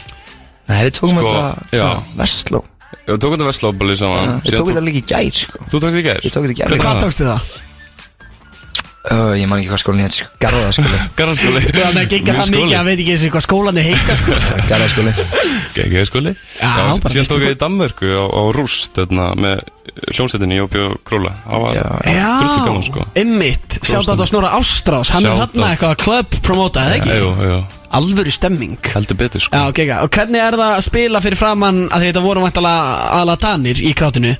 [0.69, 1.87] Nei, við tókum Sko, þetta já.
[2.19, 2.63] Vestló
[3.09, 6.03] við tókum þetta Vestlóbali saman Við tókum þetta líka í gær sko Þú tókst þetta
[6.03, 6.19] í gær?
[6.27, 7.49] Ég tók þetta í gær Hvað var tókstu það?
[9.09, 10.27] Ö, Ég man ekki hvað skólinn hétt sko.
[10.43, 10.99] Garðaskóli.
[11.19, 11.61] Garðaskóli.
[11.73, 14.37] Það er gengið það mikið að veit ekki eins og hvað skólan er heita sko.
[14.69, 15.13] Garðaskóli.
[16.59, 19.63] Bara Síðan tók ég í Danmörku á, á Rúst þarna, með
[20.13, 21.33] hljómsveitinni Jópi og Króla.
[21.47, 22.29] Það var Já.
[22.39, 23.05] drullu gaman sko.
[23.17, 25.11] Einmitt, sjátt á þetta Snorra Ástrás.
[25.15, 25.57] Hann er out.
[25.57, 27.49] eitthvað club promotað, eða Jú, ekki?
[27.49, 27.59] jú,
[27.97, 28.77] Alvöru stemming.
[28.93, 29.57] Heldur betur sko.
[29.57, 32.99] Já, ok, ok, og hvernig er það að spila fyrir framann að þetta voru vantalega
[33.17, 34.35] aðla danir í krátinu?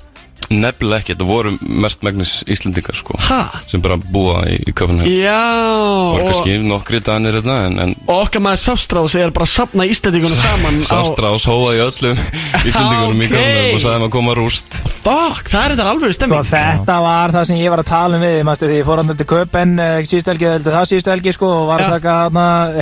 [0.50, 3.40] Nefnilega ekki, þetta voru mest megnis Íslendingar sko Ha?
[3.70, 5.36] sem bara búa í, í köfunum Já,
[5.70, 9.52] og og, kannski nokkri danir hérna en, en og okkar maður Sástrás er bara að
[9.54, 12.24] sapna Íslandingunum saman á Sástrás hóa í öllum
[12.70, 13.36] Íslendingunum í Ok.
[13.36, 14.80] köfunum og sagði maður að koma rúst.
[15.00, 18.26] Fuck, það er þetta Sko stemming þetta var það sem ég var að tala um
[18.26, 21.52] við Mástu því ég fór hann til Köpen uh, síðustu helgi, það síðustu helgi sko
[21.60, 22.18] og var að taka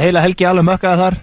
[0.07, 1.19] heila helgi alveg mökkaða þar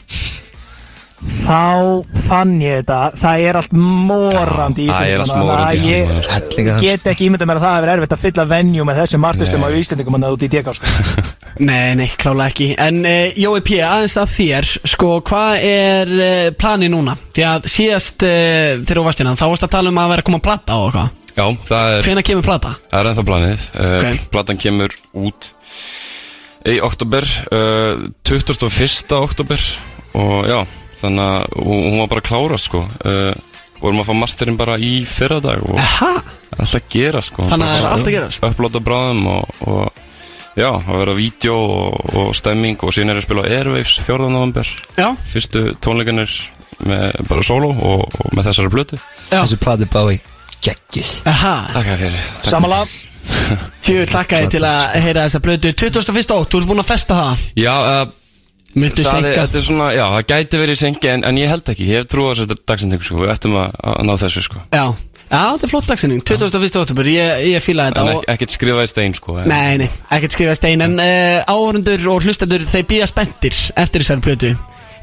[1.45, 5.91] Þá fann ég þetta Það er allt morandi í Já, það er allt Íslandingum í
[5.91, 9.27] Ég þar get ekki ímyndað mér að það hefur erfitt að fylla venju með þessum
[9.29, 9.69] artistum á.
[9.81, 10.93] Íslandingum hann út í DK sko.
[11.69, 16.47] Nei, nei, klála ekki En uh, Jói P, aðeins að þér Sko, hvað er uh,
[16.59, 17.15] plani núna?
[17.37, 20.25] Því að síðast uh, þegar þú varst hérna Þá varst að tala um að vera
[20.25, 22.73] að koma að plata á okkar Já, það er, Hvenær kemur plata?
[22.91, 24.27] það er ennþá planið uh, Ok.
[24.35, 25.49] Platan kemur út
[26.75, 29.15] í oktober uh, 21.
[29.19, 29.65] oktober
[30.15, 30.59] og já,
[31.01, 32.85] þannig að hún hún var bara að klára sko.
[33.05, 33.35] Uh,
[33.81, 37.47] vorum að fá masterinn bara í fyrradag og Aha, það er alltaf að gera sko.
[37.51, 38.47] Þannig að það er Bara allt að gerast.
[38.49, 40.03] upplota bráðum og, og
[40.57, 43.97] já, að vera vídeo og, og stemming og síðan er ég að spila á Airwaves
[44.07, 44.29] 4.
[44.31, 46.37] november já, fyrstu tónleikanir
[46.85, 49.41] með bara solo og, og með þessari blötu já.
[49.43, 50.17] Þessi plati bái
[50.65, 52.87] Geggis Aha, Takk fyrir takk Samanlega
[53.85, 56.35] tjóðu tlakkaði til að heyra þessa blödu 21.
[56.39, 57.45] ótt, þú ert búin að festa það?
[57.59, 58.03] Já, uh,
[58.75, 61.89] Það er, senka er svona, já, það gæti verið sengi en, en ég held ekki,
[61.91, 64.63] ég hef trú á þessu dagsendingu sko, við ættum að, að ná þessu sko.
[64.75, 64.85] Já,
[65.29, 66.79] já, þetta er flott dagsinning 21.
[66.83, 69.79] oktober, ég, ég fíla þetta En og, ek, ekkert skrifa í stein sko en, Nei,
[69.85, 74.55] nei, ekkert skrifa stein En uh, áhörundur og hlustendur, þeir býða spenntir Eftir þessari blödu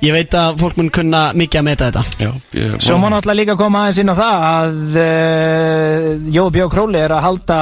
[0.02, 3.38] Ég veit að fólk mun kunna mikið að meta þetta Já, ég, Svo má náttúrulega
[3.38, 7.58] líka koma aðeins inn á það að uh, Jói Bjó Króli er að halda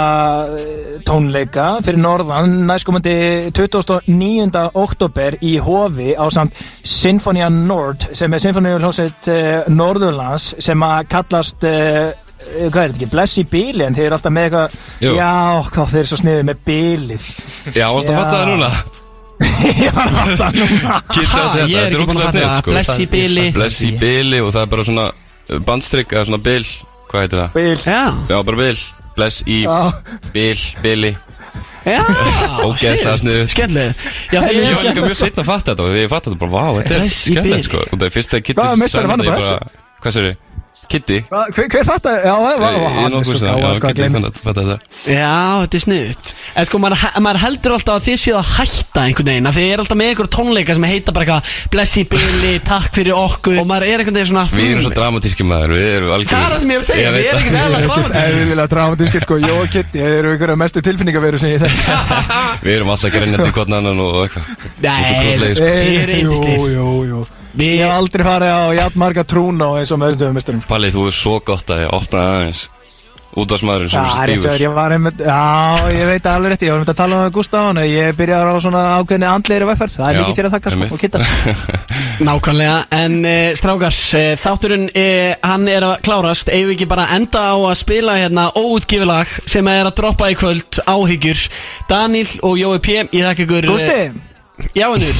[0.53, 3.15] uh, tónleika fyrir norðan næstkomandi
[3.51, 4.63] 29.
[4.79, 6.55] oktober í Hofi á samt
[6.87, 13.11] Sinfonia Nord sem er Sinfoníuljónsett uh, Norðurlands sem að kallast uh, hvað er þetta ekki,
[13.11, 15.33] Bless í bíli en þeir eru alltaf með eitthvað, já,
[15.75, 17.29] hvað þeir eru svo sniðið með bílið
[17.75, 18.71] Já, varst að fatta það núna?
[19.39, 22.25] Ég var að fatta núna Kitta Ha, þetta, ég er þetta ekki búin að ógeðslega
[22.25, 22.59] fatta sniðugt, það.
[22.59, 22.71] sko.
[22.75, 23.45] Bless í bili.
[23.55, 26.65] Bless í bili og það er bara svona uh, bandstrykk eða svona bil
[27.09, 27.49] Hvað heitir það?
[27.55, 28.77] bíl Já, Já, bara bil
[29.19, 29.59] Bless í
[30.35, 31.11] bil, bili
[31.87, 32.01] já
[32.67, 33.51] Ógeðslega sniðugt.
[33.55, 36.29] Skemmtileg Já, Ég þegar var líka mjög setna að fatta þetta og því ég fatta
[36.33, 37.67] þetta bara, vá, þetta er Bless í skemmtilegt bili.
[37.69, 40.15] sko Og það er fyrst að Kitty Hvaða meistari sagði fann þetta, ég bara Hvað
[40.15, 40.27] sér
[40.89, 41.19] Kitty?
[41.29, 42.21] Hva- Hver, fattar?
[42.23, 45.27] Já, það var hann það, já,
[45.61, 46.25] þetta, er sniðut
[46.55, 49.79] En sko, maður, maður heldur alltaf að þið séu að hætta einhvern veginn þið er
[49.83, 51.43] alltaf með einhver tónleika sem heita bara eitthvað
[51.75, 53.57] Bless í bili, takk fyrir okkur.
[53.61, 56.43] Og maður er einhvern veginn svona Við erum svo dramatíski maður, við erum algjör Það
[56.45, 59.35] er það sem ég er að segja, við erum ekkert eðla dramatísk Eðlilega dramatískir sko,
[59.45, 61.81] Jó og Kitty, þeir eru ykkur mestu tilfinningaveru sem ég þekki.
[62.65, 62.89] Við erum
[67.19, 70.33] alltaf og Við- Ég hef aldrei farið á jafn marga trúna eins og með öðrum
[70.37, 72.67] misturum Palli, þú er svo gott að ég opnaði aðeins.
[73.39, 74.41] Útvarsmaðurinn sem Já, er rétt stífur.
[74.49, 77.31] þegar ég var einmitt, já, ég veit alveg rétt, ég var einmitt að tala um
[77.31, 80.71] Gustafán Ég byrjaði á svona ákveðni andlegri vegferð, það er Já, mikið fyrir að þakka
[80.73, 81.19] sko, og kitta
[82.29, 86.49] Nákvæmlega, en uh, strákar, uh, þátturinn, uh, hann er að klárast.
[86.51, 90.35] Eigum við ekki bara enda á að spila hérna óutgifilag sem er að droppa í
[90.35, 91.45] kvöld áhyggjur.
[91.87, 94.01] Daniel og Jói P, ég þakka ykkur Gústi,
[94.75, 95.15] Já, ennur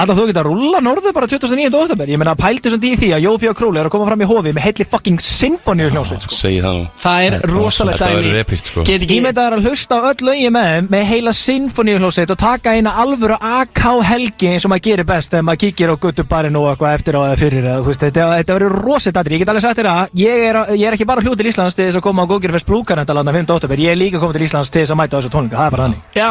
[0.00, 1.70] alltaf þú geta að rúlla norður bara 29.
[1.80, 4.22] oktober Ég meina, pældi svona í því að Jópi og Króli er að koma fram
[4.24, 6.34] í hofi með heilli fucking symfóníu hljómsveit sko.
[6.40, 6.86] Segji það nú.
[7.04, 8.20] Það er rosalegt Þetta dæmi.
[8.20, 8.84] verður epist sko.
[8.88, 12.74] Get ekki Ímyndaðar að hlusta á öll lögin með þeim með heila sinfoníuhljóseit og taka
[12.76, 16.68] eina alvöru AK helgi eins og maður gerir best þegar maður kíkir á guttubarinn og
[16.72, 19.52] eitthvað eftir á eða fyrir eða, þú veist, þetta, þetta verður rosið dættir, ég get
[19.52, 22.00] alveg sagt þér að ég er, ég er ekki bara hljóð til Íslands til þess
[22.00, 23.50] að koma á Gókirfest Blúkarnendalanda 5.
[23.56, 25.66] oktober, ég er líka komið til Íslands til þess að mæta á þessu tónlinga, það
[25.66, 26.00] er bara þannig.
[26.16, 26.26] Já,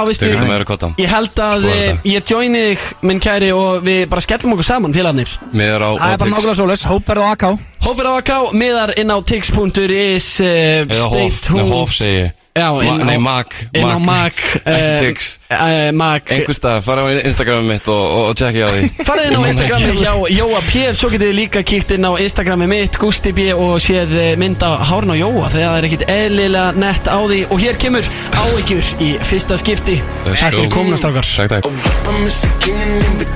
[3.59, 5.35] á og við bara skellum okkur saman, félagarnir.
[5.51, 7.43] Miðar á Það er bara nákvæmlega svoleiðis, hópverð og AK
[7.85, 12.35] Hófir á AK, miðar inn á tix.is uh, Eða hof, nei hof segi ég.
[12.59, 15.27] Nei, mag inn á mag Ekki uh, Tix.
[15.53, 18.89] uh, Mag stað, fara á Instagramið mitt og, og, og tjekki á því.
[19.07, 22.67] Farið inn á Instagrami hjá Jóa P Svo getið þið líka kíkt inn á Instagrami
[22.69, 26.05] mitt Gusti B og séð eh, mynd á hárn á Jóa Þegar það er ekkit
[26.17, 27.39] eðlilega nett á því.
[27.53, 28.11] Og hér kemur
[28.43, 29.99] áhyggjur í fyrsta skipti.
[30.27, 30.75] Takk fyrir go.
[30.75, 31.25] komuna strákar.
[31.39, 31.63] Takk,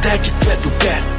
[0.04, 1.12] takk